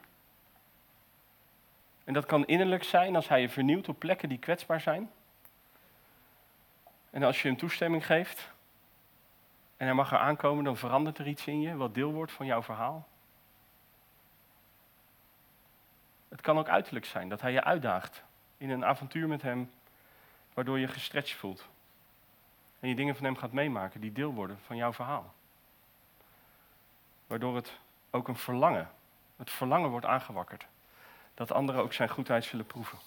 En 2.04 2.14
dat 2.14 2.26
kan 2.26 2.46
innerlijk 2.46 2.84
zijn 2.84 3.16
als 3.16 3.28
hij 3.28 3.42
je 3.42 3.50
vernieuwt 3.50 3.90
op 3.90 4.00
plekken 4.00 4.30
die 4.30 4.38
kwetsbaar 4.38 4.82
zijn. 4.82 5.12
En 7.10 7.24
als 7.24 7.42
je 7.42 7.48
hem 7.48 7.58
toestemming 7.58 8.06
geeft 8.06 8.52
en 9.80 9.86
hij 9.86 9.94
mag 9.94 10.12
er 10.12 10.18
aankomen, 10.18 10.64
dan 10.64 10.78
verandert 10.78 11.18
er 11.18 11.28
iets 11.28 11.48
in 11.48 11.62
je 11.62 11.76
wat 11.76 11.94
deel 11.94 12.12
wordt 12.12 12.32
van 12.32 12.46
jouw 12.46 12.64
verhaal. 12.64 13.08
Het 16.30 16.42
kan 16.42 16.58
ook 16.58 16.68
uiterlijk 16.68 17.06
zijn 17.06 17.30
dat 17.30 17.42
hij 17.42 17.52
je 17.52 17.64
uitdaagt 17.64 18.24
in 18.58 18.70
een 18.70 18.86
avontuur 18.86 19.28
met 19.28 19.42
hem, 19.42 19.72
waardoor 20.54 20.80
je 20.80 20.88
gestretched 20.88 21.38
voelt. 21.38 21.68
En 22.80 22.90
je 22.90 22.96
dingen 22.96 23.16
van 23.16 23.26
hem 23.26 23.36
gaat 23.36 23.52
meemaken 23.52 24.02
die 24.02 24.12
deel 24.12 24.34
worden 24.34 24.60
van 24.66 24.76
jouw 24.76 24.94
verhaal. 24.94 25.34
Waardoor 27.28 27.56
het 27.56 27.78
ook 28.10 28.28
een 28.28 28.38
verlangen, 28.38 28.90
het 29.36 29.52
verlangen 29.52 29.90
wordt 29.90 30.06
aangewakkerd. 30.06 30.66
Dat 31.34 31.52
anderen 31.52 31.82
ook 31.82 31.94
zijn 31.94 32.10
goedheid 32.10 32.44
zullen 32.44 32.66
proeven. 32.66 32.98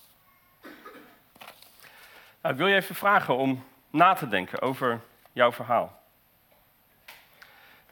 Nou, 2.40 2.54
ik 2.54 2.56
wil 2.56 2.66
je 2.66 2.74
even 2.74 2.94
vragen 2.94 3.36
om 3.36 3.64
na 3.90 4.14
te 4.14 4.28
denken 4.28 4.62
over 4.62 5.00
jouw 5.32 5.52
verhaal. 5.52 6.01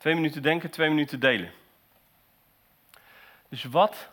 Twee 0.00 0.14
minuten 0.14 0.42
denken, 0.42 0.70
twee 0.70 0.88
minuten 0.88 1.20
delen. 1.20 1.50
Dus 3.48 3.64
wat 3.64 4.08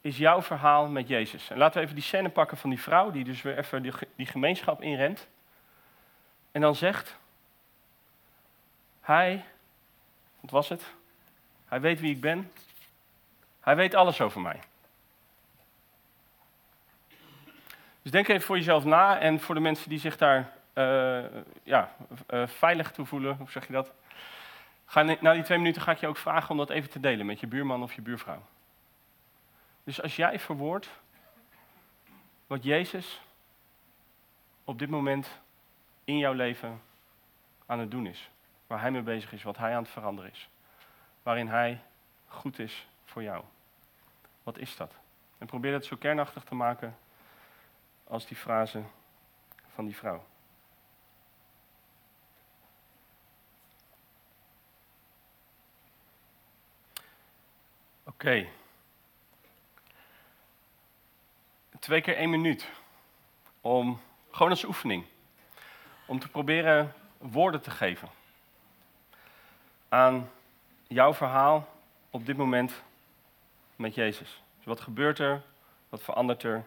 is 0.00 0.16
jouw 0.16 0.42
verhaal 0.42 0.88
met 0.88 1.08
Jezus? 1.08 1.50
En 1.50 1.58
laten 1.58 1.76
we 1.76 1.82
even 1.82 1.94
die 1.94 2.04
scène 2.04 2.28
pakken 2.28 2.56
van 2.56 2.70
die 2.70 2.80
vrouw 2.80 3.10
die 3.10 3.24
dus 3.24 3.42
weer 3.42 3.58
even 3.58 3.82
die, 4.16 4.26
gemeenschap 4.26 4.82
inrent. 4.82 5.26
En 6.52 6.60
dan 6.60 6.74
zegt, 6.74 7.16
hij, 9.00 9.44
wat 10.40 10.50
was 10.50 10.68
het? 10.68 10.84
Hij 11.68 11.80
weet 11.80 12.00
wie 12.00 12.14
ik 12.14 12.20
ben. 12.20 12.52
Hij 13.60 13.76
weet 13.76 13.94
alles 13.94 14.20
over 14.20 14.40
mij. 14.40 14.60
Dus 18.02 18.10
denk 18.10 18.28
even 18.28 18.46
voor 18.46 18.56
jezelf 18.56 18.84
na 18.84 19.18
en 19.18 19.40
voor 19.40 19.54
de 19.54 19.60
mensen 19.60 19.88
die 19.88 19.98
zich 19.98 20.16
daar 20.16 20.52
uh, 20.74 21.24
ja, 21.62 21.92
uh, 22.30 22.46
veilig 22.46 22.92
toe 22.92 23.06
voelen, 23.06 23.36
hoe 23.36 23.50
zeg 23.50 23.66
je 23.66 23.72
dat? 23.72 23.92
Na 24.94 25.32
die 25.32 25.42
twee 25.42 25.58
minuten 25.58 25.82
ga 25.82 25.92
ik 25.92 25.98
je 25.98 26.06
ook 26.06 26.16
vragen 26.16 26.50
om 26.50 26.56
dat 26.56 26.70
even 26.70 26.90
te 26.90 27.00
delen 27.00 27.26
met 27.26 27.40
je 27.40 27.46
buurman 27.46 27.82
of 27.82 27.92
je 27.92 28.02
buurvrouw. 28.02 28.42
Dus 29.84 30.02
als 30.02 30.16
jij 30.16 30.38
verwoordt 30.38 30.90
wat 32.46 32.64
Jezus 32.64 33.20
op 34.64 34.78
dit 34.78 34.90
moment 34.90 35.40
in 36.04 36.18
jouw 36.18 36.32
leven 36.32 36.82
aan 37.66 37.78
het 37.78 37.90
doen 37.90 38.06
is. 38.06 38.30
Waar 38.66 38.80
hij 38.80 38.90
mee 38.90 39.02
bezig 39.02 39.32
is, 39.32 39.42
wat 39.42 39.56
hij 39.56 39.74
aan 39.74 39.82
het 39.82 39.92
veranderen 39.92 40.30
is. 40.30 40.48
Waarin 41.22 41.48
hij 41.48 41.80
goed 42.26 42.58
is 42.58 42.88
voor 43.04 43.22
jou. 43.22 43.44
Wat 44.42 44.58
is 44.58 44.76
dat? 44.76 44.94
En 45.38 45.46
probeer 45.46 45.72
het 45.72 45.84
zo 45.84 45.96
kernachtig 45.96 46.44
te 46.44 46.54
maken 46.54 46.96
als 48.04 48.26
die 48.26 48.36
frase 48.36 48.82
van 49.74 49.84
die 49.84 49.96
vrouw. 49.96 50.24
Oké. 58.20 58.48
Twee 61.78 62.00
keer 62.00 62.16
één 62.16 62.30
minuut. 62.30 62.68
Om, 63.60 64.00
gewoon 64.30 64.50
als 64.50 64.64
oefening 64.64 65.04
om 66.06 66.18
te 66.18 66.28
proberen 66.28 66.94
woorden 67.18 67.60
te 67.60 67.70
geven 67.70 68.08
aan 69.88 70.30
jouw 70.86 71.14
verhaal 71.14 71.68
op 72.10 72.26
dit 72.26 72.36
moment 72.36 72.82
met 73.76 73.94
Jezus. 73.94 74.42
Dus 74.56 74.66
wat 74.66 74.80
gebeurt 74.80 75.18
er? 75.18 75.42
Wat 75.88 76.02
verandert 76.02 76.42
er? 76.42 76.64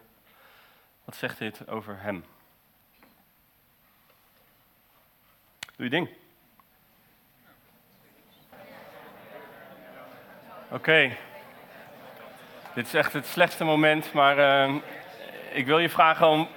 Wat 1.04 1.16
zegt 1.16 1.38
dit 1.38 1.68
over 1.68 2.00
Hem? 2.00 2.24
Doe 5.76 5.84
je 5.84 5.90
ding. 5.90 6.08
Oké. 10.70 11.16
Dit 12.74 12.86
is 12.86 12.94
echt 12.94 13.12
het 13.12 13.26
slechtste 13.26 13.64
moment, 13.64 14.12
maar 14.12 14.38
uh, 14.38 14.74
ik 15.52 15.66
wil 15.66 15.78
je 15.78 15.88
vragen 15.88 16.28
om 16.28 16.48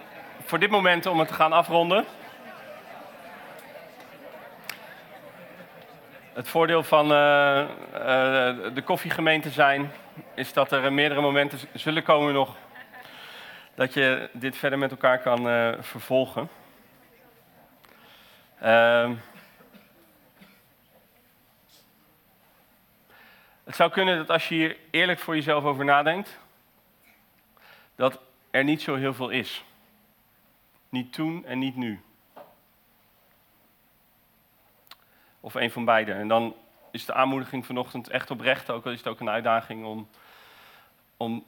voor 0.45 0.59
dit 0.59 0.69
moment 0.69 1.05
om 1.05 1.19
het 1.19 1.27
te 1.27 1.33
gaan 1.33 1.53
afronden. 1.53 2.05
Het 6.33 6.47
voordeel 6.47 6.83
van 6.83 7.11
uh, 7.11 7.17
uh, 7.93 7.99
de 8.73 8.81
koffiegemeente 8.83 9.49
zijn 9.49 9.91
is 10.35 10.53
dat 10.53 10.71
er 10.71 10.93
meerdere 10.93 11.21
momenten 11.21 11.59
zullen 11.73 12.03
komen 12.03 12.33
nog 12.33 12.55
dat 13.75 13.93
je 13.93 14.29
dit 14.31 14.57
verder 14.57 14.79
met 14.79 14.91
elkaar 14.91 15.19
kan 15.19 15.41
vervolgen. 15.79 16.49
Het 23.67 23.75
zou 23.75 23.91
kunnen 23.91 24.17
dat 24.17 24.29
als 24.29 24.47
je 24.47 24.55
hier 24.55 24.77
eerlijk 24.89 25.19
voor 25.19 25.35
jezelf 25.35 25.63
over 25.63 25.85
nadenkt, 25.85 26.39
dat 27.95 28.19
er 28.51 28.63
niet 28.63 28.81
zo 28.81 28.95
heel 28.95 29.13
veel 29.13 29.29
is. 29.29 29.63
Niet 30.89 31.13
toen 31.13 31.45
en 31.45 31.59
niet 31.59 31.75
nu. 31.75 32.01
Of 35.39 35.53
een 35.53 35.71
van 35.71 35.85
beide. 35.85 36.11
En 36.11 36.27
dan 36.27 36.55
is 36.91 37.05
de 37.05 37.13
aanmoediging 37.13 37.65
vanochtend 37.65 38.07
echt 38.07 38.31
oprecht, 38.31 38.69
ook 38.69 38.85
al 38.85 38.91
is 38.91 38.97
het 38.97 39.07
ook 39.07 39.19
een 39.19 39.29
uitdaging 39.29 39.85
om, 39.85 40.09
om 41.17 41.45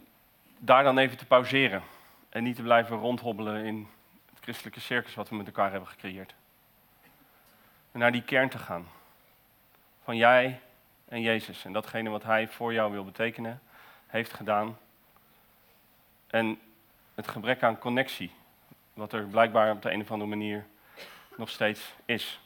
daar 0.57 0.83
dan 0.83 0.97
even 0.97 1.17
te 1.17 1.25
pauzeren. 1.25 1.83
En 2.29 2.43
niet 2.43 2.55
te 2.55 2.61
blijven 2.61 2.97
rondhobbelen 2.97 3.65
in 3.65 3.87
het 4.29 4.39
christelijke 4.41 4.79
circus 4.79 5.15
wat 5.15 5.29
we 5.29 5.35
met 5.35 5.45
elkaar 5.45 5.71
hebben 5.71 5.89
gecreëerd. 5.89 6.33
En 7.91 7.99
naar 7.99 8.11
die 8.11 8.23
kern 8.23 8.49
te 8.49 8.57
gaan. 8.57 8.87
Van 10.03 10.17
jij 10.17 10.61
en 11.09 11.21
Jezus. 11.21 11.65
En 11.65 11.73
datgene 11.73 12.09
wat 12.09 12.23
Hij 12.23 12.47
voor 12.47 12.73
jou 12.73 12.91
wil 12.91 13.05
betekenen, 13.05 13.61
heeft 14.07 14.33
gedaan. 14.33 14.77
En 16.27 16.59
het 17.15 17.27
gebrek 17.27 17.63
aan 17.63 17.77
connectie, 17.77 18.31
wat 18.93 19.13
er 19.13 19.23
blijkbaar 19.23 19.71
op 19.71 19.81
de 19.81 19.91
een 19.91 20.01
of 20.01 20.11
andere 20.11 20.29
manier 20.29 20.65
nog 21.37 21.49
steeds 21.49 21.93
is 22.05 22.39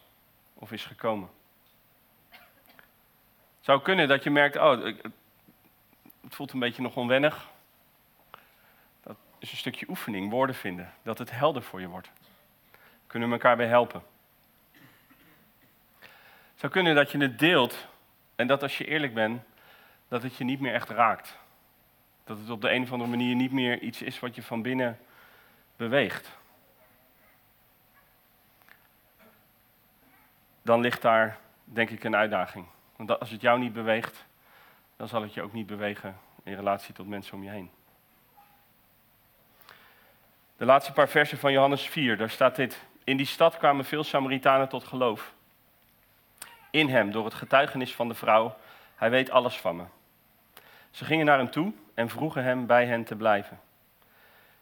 of 0.54 0.72
is 0.72 0.86
gekomen. 0.86 1.30
Het 3.56 3.72
zou 3.72 3.82
kunnen 3.82 4.08
dat 4.08 4.24
je 4.24 4.30
merkt, 4.30 4.56
oh, 4.56 4.84
het 6.22 6.36
voelt 6.36 6.52
een 6.52 6.60
beetje 6.60 6.82
nog 6.82 6.96
onwennig. 6.96 7.50
Dat 9.04 9.18
is 9.40 9.52
een 9.52 9.58
stukje 9.58 9.90
oefening, 9.90 10.30
woorden 10.30 10.56
vinden, 10.56 10.94
dat 11.02 11.18
het 11.18 11.32
helder 11.32 11.64
voor 11.64 11.82
je 11.82 11.88
wordt. 11.88 12.12
Kunnen 13.08 13.30
we 13.30 13.36
elkaar 13.36 13.58
bij 13.58 13.68
helpen. 13.68 14.04
Het 16.52 16.60
zou 16.60 16.72
kunnen 16.72 16.96
dat 16.96 17.12
je 17.12 17.18
het 17.18 17.40
deelt 17.40 17.88
en 18.44 18.50
dat 18.50 18.62
als 18.62 18.78
je 18.78 18.86
eerlijk 18.86 19.14
bent, 19.14 19.42
dat 20.08 20.24
het 20.24 20.36
je 20.36 20.44
niet 20.44 20.60
meer 20.60 20.74
echt 20.74 20.90
raakt. 20.90 21.38
Dat 22.24 22.38
het 22.38 22.50
op 22.50 22.62
de 22.62 22.72
een 22.72 22.84
of 22.84 22.92
andere 22.92 23.10
manier 23.10 23.36
niet 23.36 23.52
meer 23.52 23.80
iets 23.80 24.02
is 24.02 24.20
wat 24.20 24.36
je 24.36 24.44
van 24.44 24.62
binnen 24.62 25.00
beweegt. 25.76 26.32
Dan 30.62 30.82
ligt 30.82 31.02
daar, 31.02 31.38
denk 31.64 31.90
ik, 31.90 32.04
een 32.04 32.16
uitdaging. 32.16 32.66
Want 32.96 33.20
als 33.20 33.30
het 33.30 33.42
jou 33.42 33.60
niet 33.60 33.74
beweegt, 33.74 34.26
dan 34.96 35.08
zal 35.08 35.22
het 35.22 35.34
je 35.34 35.42
ook 35.42 35.54
niet 35.54 35.68
bewegen 35.68 36.18
in 36.44 36.56
relatie 36.56 36.94
tot 36.94 37.08
mensen 37.08 37.34
om 37.34 37.44
je 37.44 37.50
heen. 37.50 37.72
De 40.58 40.66
laatste 40.66 40.94
paar 40.94 41.10
versen 41.10 41.38
van 41.38 41.52
Johannes 41.52 41.88
4, 41.88 42.18
daar 42.18 42.30
staat 42.30 42.56
dit. 42.56 42.86
In 43.04 43.18
die 43.18 43.26
stad 43.26 43.58
kwamen 43.58 43.86
veel 43.86 44.04
Samaritanen 44.04 44.70
tot 44.70 44.84
geloof. 44.84 45.34
In 46.74 46.90
hem, 46.90 47.12
door 47.12 47.26
het 47.26 47.34
getuigenis 47.34 47.96
van 47.96 48.08
de 48.08 48.14
vrouw, 48.14 48.56
hij 48.96 49.10
weet 49.10 49.30
alles 49.30 49.58
van 49.58 49.76
me. 49.76 49.84
Ze 50.92 51.06
gingen 51.06 51.26
naar 51.26 51.38
hem 51.38 51.50
toe 51.50 51.74
en 51.94 52.10
vroegen 52.10 52.44
hem 52.44 52.66
bij 52.66 52.86
hen 52.86 53.04
te 53.04 53.16
blijven. 53.16 53.60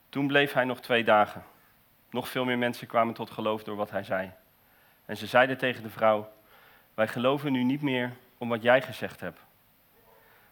Toen 0.10 0.28
bleef 0.28 0.54
hij 0.54 0.64
nog 0.64 0.82
twee 0.82 1.04
dagen. 1.04 1.44
Nog 2.10 2.28
veel 2.28 2.46
meer 2.46 2.58
mensen 2.58 2.88
kwamen 2.88 3.14
tot 3.14 3.30
geloof 3.30 3.64
door 3.64 3.76
wat 3.76 3.92
hij 3.92 4.04
zei. 4.04 4.32
En 5.06 5.18
ze 5.18 5.28
zeiden 5.28 5.58
tegen 5.58 5.84
de 5.84 5.90
vrouw: 5.90 6.32
Wij 6.94 7.08
geloven 7.08 7.52
nu 7.52 7.64
niet 7.64 7.82
meer 7.82 8.14
om 8.38 8.50
wat 8.50 8.62
jij 8.62 8.82
gezegd 8.82 9.20
hebt, 9.20 9.40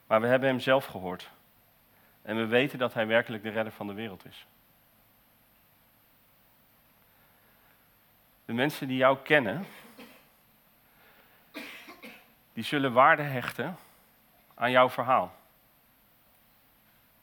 maar 0.08 0.22
we 0.22 0.28
hebben 0.28 0.50
hem 0.50 0.60
zelf 0.60 0.86
gehoord. 0.86 1.30
En 2.22 2.36
we 2.36 2.45
weten 2.45 2.80
dat 2.80 2.93
hij 2.93 3.08
werkelijk 3.08 3.43
de 3.43 3.50
redder 3.50 3.74
van 3.74 3.88
de 3.88 3.93
wereld 3.93 4.26
is. 4.26 4.45
De 8.45 8.54
mensen 8.54 8.88
die 8.88 8.98
jou 8.98 9.17
kennen, 9.24 9.65
die 12.60 12.67
zullen 12.67 12.93
waarde 12.93 13.24
hechten 13.24 13.78
aan 14.56 14.72
jouw 14.72 14.89
verhaal. 14.89 15.36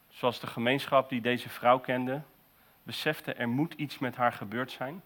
Zoals 0.09 0.41
de 0.41 0.47
gemeenschap 0.47 1.09
die 1.09 1.21
deze 1.21 1.49
vrouw 1.49 1.79
kende, 1.79 2.23
besefte 2.83 3.33
er 3.33 3.49
moet 3.49 3.75
iets 3.75 3.99
met 3.99 4.17
haar 4.17 4.33
gebeurd 4.33 4.71
zijn. 4.71 5.03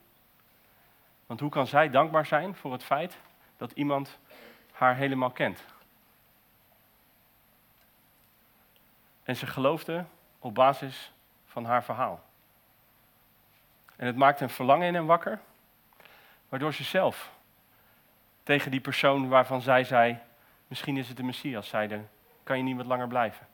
Want 1.27 1.41
hoe 1.41 1.51
kan 1.51 1.67
zij 1.67 1.91
dankbaar 1.91 2.27
zijn 2.27 2.55
voor 2.55 2.73
het 2.73 2.85
feit 2.85 3.19
dat 3.57 3.73
iemand 3.73 4.19
haar 4.73 4.97
helemaal 4.97 5.31
kent? 5.31 5.65
En 9.23 9.37
ze 9.37 9.47
geloofde 9.47 10.05
op 10.39 10.55
basis 10.55 11.13
van 11.47 11.65
haar 11.65 11.85
verhaal. 11.85 12.25
En 13.97 14.07
het 14.07 14.17
maakte 14.17 14.45
een 14.45 14.51
verlangen 14.51 14.87
in 14.87 14.95
hem 14.95 15.07
wakker, 15.07 15.41
waardoor 16.49 16.75
ze 16.75 16.85
zelf 16.85 17.31
tegen 18.43 18.71
die 18.71 18.81
persoon 18.81 19.29
waarvan 19.29 19.61
zij 19.61 19.85
zei, 19.85 20.19
misschien 20.67 20.97
is 20.97 21.09
het 21.09 21.17
de 21.17 21.23
Messias, 21.23 21.69
zeiden, 21.69 22.11
kan 22.43 22.57
je 22.57 22.63
niet 22.63 22.77
wat 22.77 22.87
langer 22.87 23.09
blijven? 23.09 23.47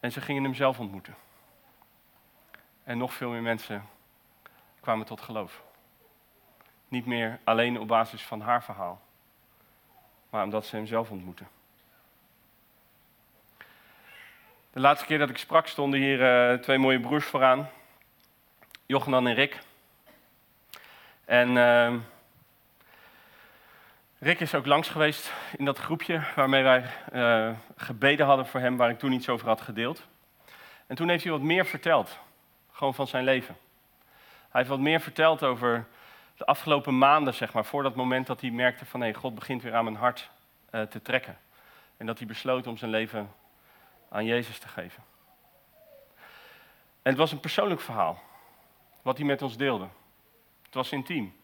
En 0.00 0.12
ze 0.12 0.20
gingen 0.20 0.42
hem 0.42 0.54
zelf 0.54 0.78
ontmoeten. 0.78 1.14
En 2.84 2.98
nog 2.98 3.14
veel 3.14 3.30
meer 3.30 3.42
mensen 3.42 3.84
kwamen 4.80 5.06
tot 5.06 5.20
geloof. 5.20 5.62
Niet 6.88 7.06
meer 7.06 7.38
alleen 7.44 7.80
op 7.80 7.88
basis 7.88 8.22
van 8.22 8.40
haar 8.40 8.64
verhaal, 8.64 9.00
maar 10.30 10.44
omdat 10.44 10.66
ze 10.66 10.76
hem 10.76 10.86
zelf 10.86 11.10
ontmoetten. 11.10 11.48
De 14.70 14.80
laatste 14.80 15.06
keer 15.06 15.18
dat 15.18 15.30
ik 15.30 15.38
sprak 15.38 15.66
stonden 15.66 16.00
hier 16.00 16.52
uh, 16.52 16.58
twee 16.58 16.78
mooie 16.78 17.00
broers 17.00 17.26
vooraan. 17.26 17.68
Jochenan 18.86 19.26
en 19.26 19.34
Rick. 19.34 19.58
En 21.32 21.48
uh, 21.56 21.94
Rick 24.18 24.40
is 24.40 24.54
ook 24.54 24.66
langs 24.66 24.88
geweest 24.88 25.32
in 25.56 25.64
dat 25.64 25.78
groepje 25.78 26.22
waarmee 26.34 26.62
wij 26.62 26.84
uh, 27.12 27.56
gebeden 27.76 28.26
hadden 28.26 28.46
voor 28.46 28.60
hem, 28.60 28.76
waar 28.76 28.90
ik 28.90 28.98
toen 28.98 29.12
iets 29.12 29.28
over 29.28 29.48
had 29.48 29.60
gedeeld. 29.60 30.06
En 30.86 30.96
toen 30.96 31.08
heeft 31.08 31.22
hij 31.22 31.32
wat 31.32 31.40
meer 31.40 31.66
verteld, 31.66 32.18
gewoon 32.72 32.94
van 32.94 33.06
zijn 33.06 33.24
leven. 33.24 33.56
Hij 34.22 34.60
heeft 34.60 34.68
wat 34.68 34.78
meer 34.78 35.00
verteld 35.00 35.42
over 35.42 35.86
de 36.36 36.44
afgelopen 36.44 36.98
maanden, 36.98 37.34
zeg 37.34 37.52
maar, 37.52 37.64
voor 37.64 37.82
dat 37.82 37.94
moment 37.94 38.26
dat 38.26 38.40
hij 38.40 38.50
merkte 38.50 38.84
van, 38.84 39.00
hé, 39.00 39.14
God 39.14 39.34
begint 39.34 39.62
weer 39.62 39.74
aan 39.74 39.84
mijn 39.84 39.96
hart 39.96 40.30
uh, 40.70 40.82
te 40.82 41.02
trekken. 41.02 41.38
En 41.96 42.06
dat 42.06 42.18
hij 42.18 42.26
besloot 42.26 42.66
om 42.66 42.76
zijn 42.76 42.90
leven 42.90 43.32
aan 44.08 44.24
Jezus 44.24 44.58
te 44.58 44.68
geven. 44.68 45.02
En 47.02 47.10
het 47.10 47.16
was 47.16 47.32
een 47.32 47.40
persoonlijk 47.40 47.80
verhaal, 47.80 48.22
wat 49.02 49.16
hij 49.16 49.26
met 49.26 49.42
ons 49.42 49.56
deelde. 49.56 49.86
Het 50.72 50.80
was 50.80 50.92
intiem. 50.92 51.34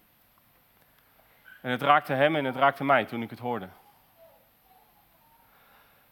En 1.61 1.71
het 1.71 1.83
raakte 1.83 2.13
hem 2.13 2.37
en 2.37 2.45
het 2.45 2.57
raakte 2.57 2.85
mij 2.85 3.05
toen 3.05 3.23
ik 3.23 3.31
het 3.31 3.39
hoorde. 3.39 3.69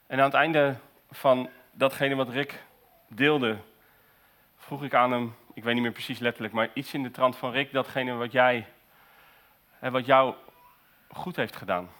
En 0.07 0.19
aan 0.19 0.25
het 0.25 0.35
einde 0.35 0.77
van 1.11 1.51
datgene 1.71 2.15
wat 2.15 2.29
Rick 2.29 2.65
deelde, 3.09 3.59
vroeg 4.57 4.83
ik 4.83 4.95
aan 4.95 5.13
hem, 5.13 5.37
ik 5.55 5.65
weet 5.65 5.75
niet 5.75 5.83
meer 5.83 5.93
precies 5.93 6.19
letterlijk, 6.19 6.55
maar 6.55 6.71
iets 6.73 6.95
in 6.95 7.03
de 7.03 7.11
trant 7.11 7.37
van 7.37 7.51
Rick, 7.51 7.73
datgene 7.73 8.13
wat 8.13 8.33
jij, 8.33 8.69
wat 9.79 10.07
jou 10.07 10.35
goed 11.09 11.37
heeft 11.37 11.57
gedaan. 11.57 11.91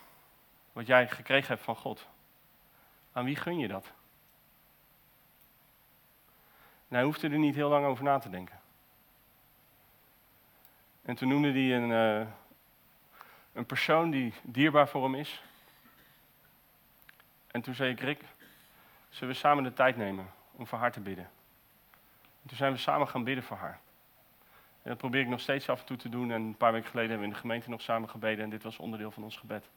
Wat 0.73 0.87
jij 0.87 1.09
gekregen 1.09 1.49
hebt 1.49 1.65
van 1.65 1.77
God. 1.77 2.07
Aan 3.13 3.25
wie 3.25 3.37
gun 3.37 3.59
je 3.59 3.69
dat? 3.69 3.93
En 6.89 6.97
hij 6.97 7.03
hoefde 7.03 7.29
er 7.29 7.39
niet 7.39 7.55
heel 7.55 7.69
lang 7.69 7.87
over 7.87 8.05
na 8.05 8.19
te 8.19 8.31
denken. 8.31 8.65
En 11.07 11.15
toen 11.15 11.29
noemde 11.29 11.51
hij 11.51 11.77
een, 11.77 11.91
uh, 11.91 12.27
een 13.53 13.67
persoon 13.67 14.11
die 14.11 14.33
dierbaar 14.43 14.89
voor 14.89 15.03
hem 15.03 15.15
is. 15.15 15.43
En 17.47 17.63
toen 17.63 17.75
zei 17.75 17.91
ik, 17.91 18.01
Rick, 18.01 18.21
zullen 19.09 19.35
we 19.35 19.41
samen 19.41 19.65
de 19.65 19.73
tijd 19.73 19.97
nemen 19.97 20.27
om 20.53 20.67
voor 20.67 20.79
haar 20.79 20.93
te 20.93 21.01
bidden? 21.01 21.25
En 22.43 22.49
toen 22.49 22.57
zijn 22.57 22.73
we 22.73 22.79
samen 22.79 23.09
gaan 23.09 23.25
bidden 23.25 23.45
voor 23.45 23.57
haar. 23.57 23.81
En 24.83 24.91
dat 24.91 24.97
probeer 24.97 25.21
ik 25.21 25.29
nog 25.29 25.41
steeds 25.41 25.69
af 25.69 25.81
en 25.81 25.87
toe 25.87 25.97
te 25.97 26.09
doen. 26.09 26.31
En 26.31 26.43
een 26.43 26.57
paar 26.57 26.73
weken 26.73 26.91
geleden 26.91 27.11
hebben 27.11 27.29
we 27.29 27.35
in 27.35 27.41
de 27.41 27.47
gemeente 27.47 27.71
nog 27.71 27.83
samen 27.83 28.09
gebeden. 28.09 28.45
En 28.45 28.51
dit 28.51 28.63
was 28.63 28.79
onderdeel 28.79 29.11
van 29.11 29.23
ons 29.23 29.37
gebed. 29.37 29.69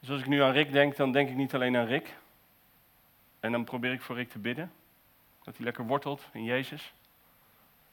Dus 0.00 0.10
als 0.10 0.20
ik 0.20 0.26
nu 0.26 0.42
aan 0.42 0.52
Rick 0.52 0.72
denk, 0.72 0.96
dan 0.96 1.12
denk 1.12 1.28
ik 1.28 1.36
niet 1.36 1.54
alleen 1.54 1.76
aan 1.76 1.86
Rick. 1.86 2.16
En 3.40 3.52
dan 3.52 3.64
probeer 3.64 3.92
ik 3.92 4.02
voor 4.02 4.16
Rick 4.16 4.30
te 4.30 4.38
bidden. 4.38 4.72
Dat 5.42 5.56
hij 5.56 5.64
lekker 5.64 5.86
wortelt 5.86 6.28
in 6.32 6.44
Jezus. 6.44 6.92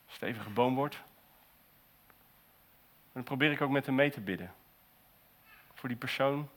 Stevige 0.09 0.49
boom 0.49 0.75
wordt 0.75 1.01
dan 3.19 3.23
probeer 3.23 3.51
ik 3.51 3.61
ook 3.61 3.69
met 3.69 3.85
hem 3.85 3.95
mee 3.95 4.11
te 4.11 4.21
bidden. 4.21 4.53
Voor 5.73 5.89
die 5.89 5.97
persoon 5.97 6.49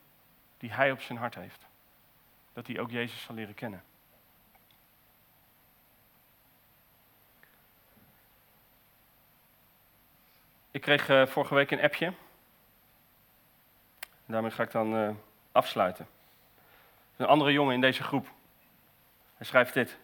die 0.58 0.72
hij 0.72 0.92
op 0.92 1.00
zijn 1.00 1.18
hart 1.18 1.34
heeft. 1.34 1.66
Dat 2.52 2.66
hij 2.66 2.80
ook 2.80 2.90
Jezus 2.90 3.22
zal 3.22 3.34
leren 3.34 3.54
kennen. 3.54 3.84
Ik 10.70 10.80
kreeg 10.80 11.08
uh, 11.08 11.26
vorige 11.26 11.54
week 11.54 11.70
een 11.70 11.82
appje. 11.82 12.06
En 14.00 14.32
daarmee 14.32 14.50
ga 14.50 14.62
ik 14.62 14.70
dan 14.70 14.94
uh, 14.94 15.10
afsluiten. 15.52 16.08
Een 17.16 17.26
andere 17.26 17.52
jongen 17.52 17.74
in 17.74 17.80
deze 17.80 18.02
groep. 18.02 18.32
Hij 19.36 19.46
schrijft 19.46 19.74
dit. 19.74 19.98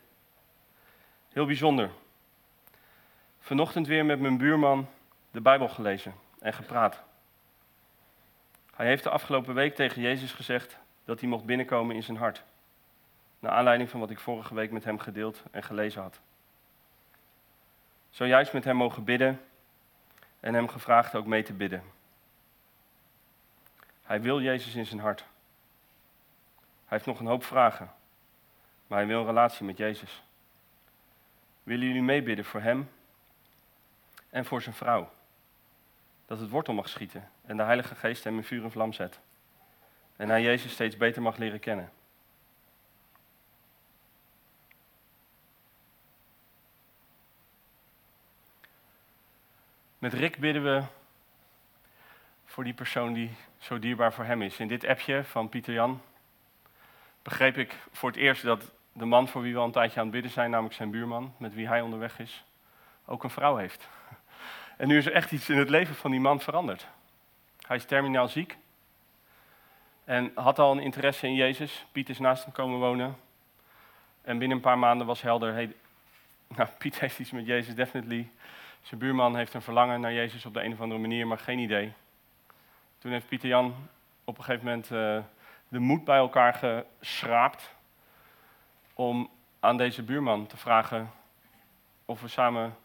Heel 1.33 1.47
bijzonder. 1.47 1.91
Vanochtend 3.49 3.87
weer 3.87 4.05
met 4.05 4.21
mijn 4.21 4.39
buurman 4.39 4.89
de 5.31 5.41
Bijbel 5.41 5.69
gelezen 5.69 6.15
en 6.39 6.53
gepraat. 6.53 7.03
Hij 8.75 8.87
heeft 8.87 9.03
de 9.03 9.11
afgelopen 9.11 9.55
week 9.55 9.75
tegen 9.75 10.03
Jezus 10.03 10.33
gezegd 10.33 10.79
dat 11.05 11.21
hij 11.21 11.29
mocht 11.29 11.45
binnenkomen 11.45 11.97
in 11.97 12.03
zijn 12.03 12.17
hart. 12.17 12.45
Naar 13.39 13.53
aanleiding 13.53 13.91
van 13.91 14.01
wat 14.01 14.11
ik 14.11 14.19
vorige 14.19 14.55
week 14.55 14.71
met 14.71 14.85
hem 14.85 14.99
gedeeld 14.99 15.43
en 15.51 15.63
gelezen 15.63 16.03
had. 16.03 16.21
Zojuist 18.11 18.53
met 18.53 18.65
hem 18.65 18.77
mogen 18.77 19.05
bidden 19.05 19.41
en 20.41 20.55
hem 20.55 20.69
gevraagd 20.69 21.15
ook 21.15 21.27
mee 21.27 21.43
te 21.43 21.53
bidden. 21.53 21.83
Hij 24.03 24.23
wil 24.23 24.41
Jezus 24.41 24.75
in 24.75 24.87
zijn 24.87 25.01
hart. 25.01 25.21
Hij 26.59 26.97
heeft 26.99 27.07
nog 27.07 27.21
een 27.21 27.27
hoop 27.27 27.45
vragen, 27.45 27.93
maar 28.87 28.99
hij 28.99 29.07
wil 29.07 29.21
een 29.21 29.27
relatie 29.27 29.67
met 29.67 29.77
Jezus. 29.77 30.23
Willen 31.63 31.87
jullie 31.87 32.03
meebidden 32.03 32.45
voor 32.45 32.61
hem 32.61 32.89
en 34.31 34.45
voor 34.45 34.63
zijn 34.63 34.75
vrouw? 34.75 35.11
Dat 36.27 36.41
het 36.41 36.51
wortel 36.51 36.75
mag 36.75 36.89
schieten 36.89 37.31
en 37.47 37.57
de 37.57 37.63
Heilige 37.63 37.95
Geest 37.95 38.25
hem 38.25 38.37
in 38.37 38.45
vuur 38.45 38.65
en 38.65 38.71
vlam 38.71 38.93
zet. 38.93 39.21
En 40.17 40.29
hij 40.29 40.43
Jezus 40.43 40.73
steeds 40.73 40.97
beter 40.97 41.23
mag 41.23 41.37
leren 41.37 41.61
kennen. 41.61 41.91
Met 49.99 50.13
Rick 50.13 50.39
bidden 50.39 50.63
we 50.63 50.83
voor 52.45 52.65
die 52.65 52.75
persoon 52.75 53.13
die 53.13 53.35
zo 53.59 53.79
dierbaar 53.79 54.13
voor 54.13 54.25
hem 54.25 54.43
is. 54.43 54.59
In 54.59 54.69
dit 54.69 54.85
appje 54.85 55.25
van 55.25 55.49
Pieter 55.49 55.75
Jan 55.75 56.01
begreep 57.23 57.57
ik 57.57 57.77
voor 57.93 58.09
het 58.09 58.19
eerst 58.19 58.43
dat 58.43 58.71
de 58.93 59.05
man 59.05 59.29
voor 59.29 59.43
wie 59.43 59.53
we 59.53 59.59
al 59.59 59.65
een 59.65 59.73
tijdje 59.73 59.99
aan 59.99 60.07
het 60.07 60.15
bidden 60.15 60.31
zijn, 60.31 60.51
namelijk 60.51 60.75
zijn 60.75 60.91
buurman, 60.91 61.35
met 61.37 61.55
wie 61.55 61.69
hij 61.69 61.81
onderweg 61.81 62.19
is, 62.19 62.45
ook 63.05 63.25
een 63.25 63.31
vrouw 63.31 63.57
heeft. 63.57 63.89
En 64.79 64.89
nu 64.89 64.97
is 64.97 65.07
er 65.07 65.13
echt 65.13 65.33
iets 65.33 65.49
in 65.49 65.59
het 65.59 65.71
leven 65.71 65.95
van 65.95 66.11
die 66.11 66.21
man 66.21 66.41
veranderd. 66.41 66.87
Hij 67.67 67.77
is 67.77 67.85
terminaal 67.85 68.29
ziek 68.29 68.57
en 70.05 70.31
had 70.35 70.59
al 70.59 70.73
een 70.73 70.83
interesse 70.83 71.27
in 71.27 71.35
Jezus. 71.35 71.87
Piet 71.93 72.09
is 72.09 72.19
naast 72.19 72.45
hem 72.45 72.53
komen 72.53 72.79
wonen. 72.79 73.17
En 74.23 74.39
binnen 74.39 74.57
een 74.57 74.63
paar 74.63 74.79
maanden 74.79 75.07
was 75.07 75.23
helder, 75.23 75.53
hey, 75.53 75.75
nou, 76.57 76.69
Piet 76.79 77.01
heeft 77.01 77.19
iets 77.19 77.31
met 77.31 77.47
Jezus, 77.47 77.75
definitely. 77.75 78.31
Zijn 78.83 79.01
buurman 79.01 79.37
heeft 79.37 79.55
een 79.55 79.63
verlangen 79.63 80.01
naar 80.01 80.13
Jezus 80.13 80.47
op 80.47 80.55
de 80.55 80.63
een 80.63 80.73
of 80.73 80.81
andere 80.81 81.01
manier, 81.01 81.27
maar 81.27 81.39
geen 81.39 81.59
idee. 81.59 81.93
Toen 82.99 83.13
heeft 83.13 83.29
Pieter 83.29 83.49
Jan 83.49 83.75
op 84.25 84.39
een 84.39 84.45
gegeven 84.45 84.67
moment 84.67 84.91
uh, 84.91 85.19
de 85.69 85.79
moed 85.79 86.05
bij 86.05 86.19
elkaar 86.19 86.55
geschraapt 87.01 87.75
om 88.95 89.31
aan 89.61 89.77
deze 89.77 90.03
buurman 90.03 90.47
te 90.47 90.57
vragen 90.57 91.11
of, 92.05 92.21
we 92.21 92.29
samen, 92.29 92.77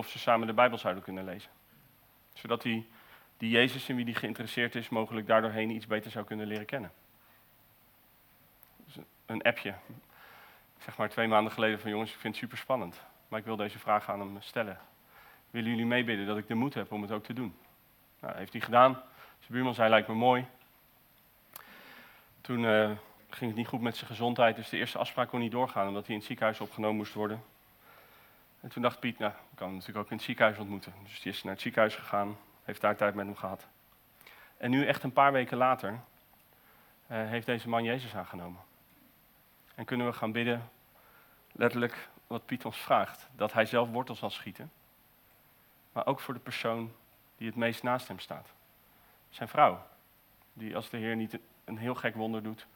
of 0.00 0.08
ze 0.08 0.18
samen 0.18 0.46
de 0.46 0.52
Bijbel 0.52 0.78
zouden 0.78 1.02
kunnen 1.02 1.24
lezen. 1.24 1.50
Zodat 2.32 2.62
hij 2.62 2.86
die 3.36 3.50
Jezus 3.50 3.88
in 3.88 3.96
wie 3.96 4.04
hij 4.04 4.14
geïnteresseerd 4.14 4.74
is, 4.74 4.88
mogelijk 4.88 5.26
daardoorheen 5.26 5.70
iets 5.70 5.86
beter 5.86 6.10
zou 6.10 6.24
kunnen 6.24 6.46
leren 6.46 6.66
kennen. 6.66 6.92
Dus 8.76 8.96
een 9.26 9.42
appje. 9.42 9.74
Zeg 10.78 10.96
maar 10.96 11.08
twee 11.08 11.28
maanden 11.28 11.52
geleden 11.52 11.80
van 11.80 11.90
jongens, 11.90 12.10
ik 12.12 12.18
vind 12.18 12.34
het 12.34 12.42
super 12.42 12.58
spannend. 12.58 13.00
Maar 13.28 13.38
ik 13.38 13.44
wil 13.44 13.56
deze 13.56 13.78
vraag 13.78 14.10
aan 14.10 14.20
hem 14.20 14.36
stellen. 14.40 14.78
Willen 15.50 15.70
jullie 15.70 15.86
meebidden 15.86 16.26
dat 16.26 16.38
ik 16.38 16.48
de 16.48 16.54
moed 16.54 16.74
heb 16.74 16.92
om 16.92 17.02
het 17.02 17.10
ook 17.10 17.24
te 17.24 17.32
doen? 17.32 17.54
Nou, 18.20 18.36
heeft 18.36 18.52
hij 18.52 18.60
gedaan. 18.60 18.92
Zijn 19.38 19.52
buurman 19.52 19.74
zei, 19.74 19.90
lijkt 19.90 20.08
me 20.08 20.14
mooi. 20.14 20.46
Toen 22.40 22.64
uh, 22.64 22.90
ging 23.28 23.50
het 23.50 23.54
niet 23.54 23.66
goed 23.68 23.80
met 23.80 23.96
zijn 23.96 24.10
gezondheid, 24.10 24.56
dus 24.56 24.68
de 24.68 24.76
eerste 24.76 24.98
afspraak 24.98 25.28
kon 25.28 25.40
niet 25.40 25.52
doorgaan, 25.52 25.88
omdat 25.88 26.02
hij 26.02 26.12
in 26.12 26.18
het 26.18 26.26
ziekenhuis 26.26 26.60
opgenomen 26.60 26.96
moest 26.96 27.14
worden. 27.14 27.42
En 28.60 28.68
toen 28.68 28.82
dacht 28.82 29.00
Piet, 29.00 29.18
nou, 29.18 29.32
ik 29.32 29.38
kan 29.54 29.66
hem 29.66 29.76
natuurlijk 29.76 30.04
ook 30.04 30.10
in 30.10 30.16
het 30.16 30.26
ziekenhuis 30.26 30.58
ontmoeten. 30.58 30.92
Dus 31.02 31.20
die 31.20 31.32
is 31.32 31.42
naar 31.42 31.52
het 31.52 31.62
ziekenhuis 31.62 31.94
gegaan, 31.94 32.36
heeft 32.64 32.80
daar 32.80 32.96
tijd 32.96 33.14
met 33.14 33.26
hem 33.26 33.36
gehad. 33.36 33.66
En 34.56 34.70
nu, 34.70 34.86
echt 34.86 35.02
een 35.02 35.12
paar 35.12 35.32
weken 35.32 35.56
later, 35.56 35.90
uh, 35.90 35.98
heeft 37.08 37.46
deze 37.46 37.68
man 37.68 37.84
Jezus 37.84 38.14
aangenomen. 38.14 38.60
En 39.74 39.84
kunnen 39.84 40.06
we 40.06 40.12
gaan 40.12 40.32
bidden, 40.32 40.70
letterlijk 41.52 42.08
wat 42.26 42.46
Piet 42.46 42.64
ons 42.64 42.78
vraagt, 42.78 43.28
dat 43.36 43.52
hij 43.52 43.64
zelf 43.64 43.90
wortels 43.90 44.18
zal 44.18 44.30
schieten. 44.30 44.72
Maar 45.92 46.06
ook 46.06 46.20
voor 46.20 46.34
de 46.34 46.40
persoon 46.40 46.92
die 47.36 47.46
het 47.46 47.56
meest 47.56 47.82
naast 47.82 48.08
hem 48.08 48.18
staat. 48.18 48.52
Zijn 49.30 49.48
vrouw, 49.48 49.86
die 50.52 50.76
als 50.76 50.90
de 50.90 50.96
Heer 50.96 51.16
niet 51.16 51.38
een 51.64 51.78
heel 51.78 51.94
gek 51.94 52.14
wonder 52.14 52.42
doet, 52.42 52.66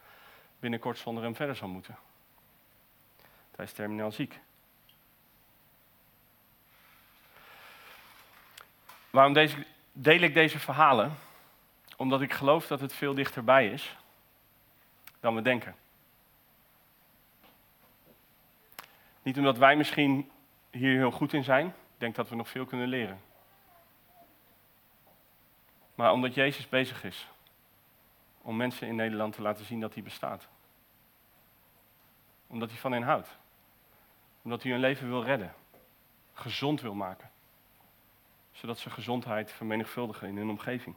binnenkort 0.59 0.99
zonder 0.99 1.23
hem 1.23 1.35
verder 1.35 1.57
zal 1.57 1.69
moeten. 1.69 1.97
Hij 3.57 3.65
is 3.65 3.73
terminaal 3.73 4.13
ziek. 4.13 4.41
Waarom 9.15 9.33
deze, 9.33 9.67
deel 9.93 10.21
ik 10.21 10.35
deze 10.35 10.59
verhalen? 10.59 11.15
Omdat 11.97 12.21
ik 12.21 12.33
geloof 12.33 12.67
dat 12.67 12.81
het 12.81 12.93
veel 12.93 13.15
dichterbij 13.15 13.71
is 13.71 13.97
dan 15.21 15.35
we 15.35 15.43
denken. 15.43 15.77
Niet 19.23 19.39
omdat 19.39 19.59
wij 19.59 19.77
misschien 19.77 20.31
hier 20.71 20.97
heel 20.97 21.11
goed 21.11 21.33
in 21.33 21.45
zijn. 21.45 21.67
Ik 21.67 21.75
denk 21.99 22.15
dat 22.15 22.29
we 22.29 22.37
nog 22.37 22.49
veel 22.49 22.65
kunnen 22.65 22.89
leren. 22.89 23.21
Maar 25.95 26.13
omdat 26.13 26.35
Jezus 26.35 26.69
bezig 26.69 27.05
is 27.05 27.29
om 28.43 28.57
mensen 28.57 28.89
in 28.89 28.97
Nederland 28.97 29.35
te 29.35 29.43
laten 29.43 29.65
zien 29.65 29.81
dat 29.81 29.95
hij 29.95 30.03
bestaat. 30.03 30.49
Omdat 32.47 32.71
hij 32.71 32.79
van 32.79 32.93
hen 32.93 33.03
houdt. 33.03 33.37
Omdat 34.43 34.63
hij 34.63 34.73
hun 34.73 34.81
leven 34.81 35.09
wil 35.09 35.25
redden. 35.25 35.55
Gezond 36.33 36.81
wil 36.81 36.95
maken. 36.95 37.33
Zodat 38.55 38.79
ze 38.79 38.91
gezondheid 38.91 39.53
vermenigvuldigen 39.53 40.29
in 40.29 40.37
hun 40.37 40.49
omgeving. 40.49 40.97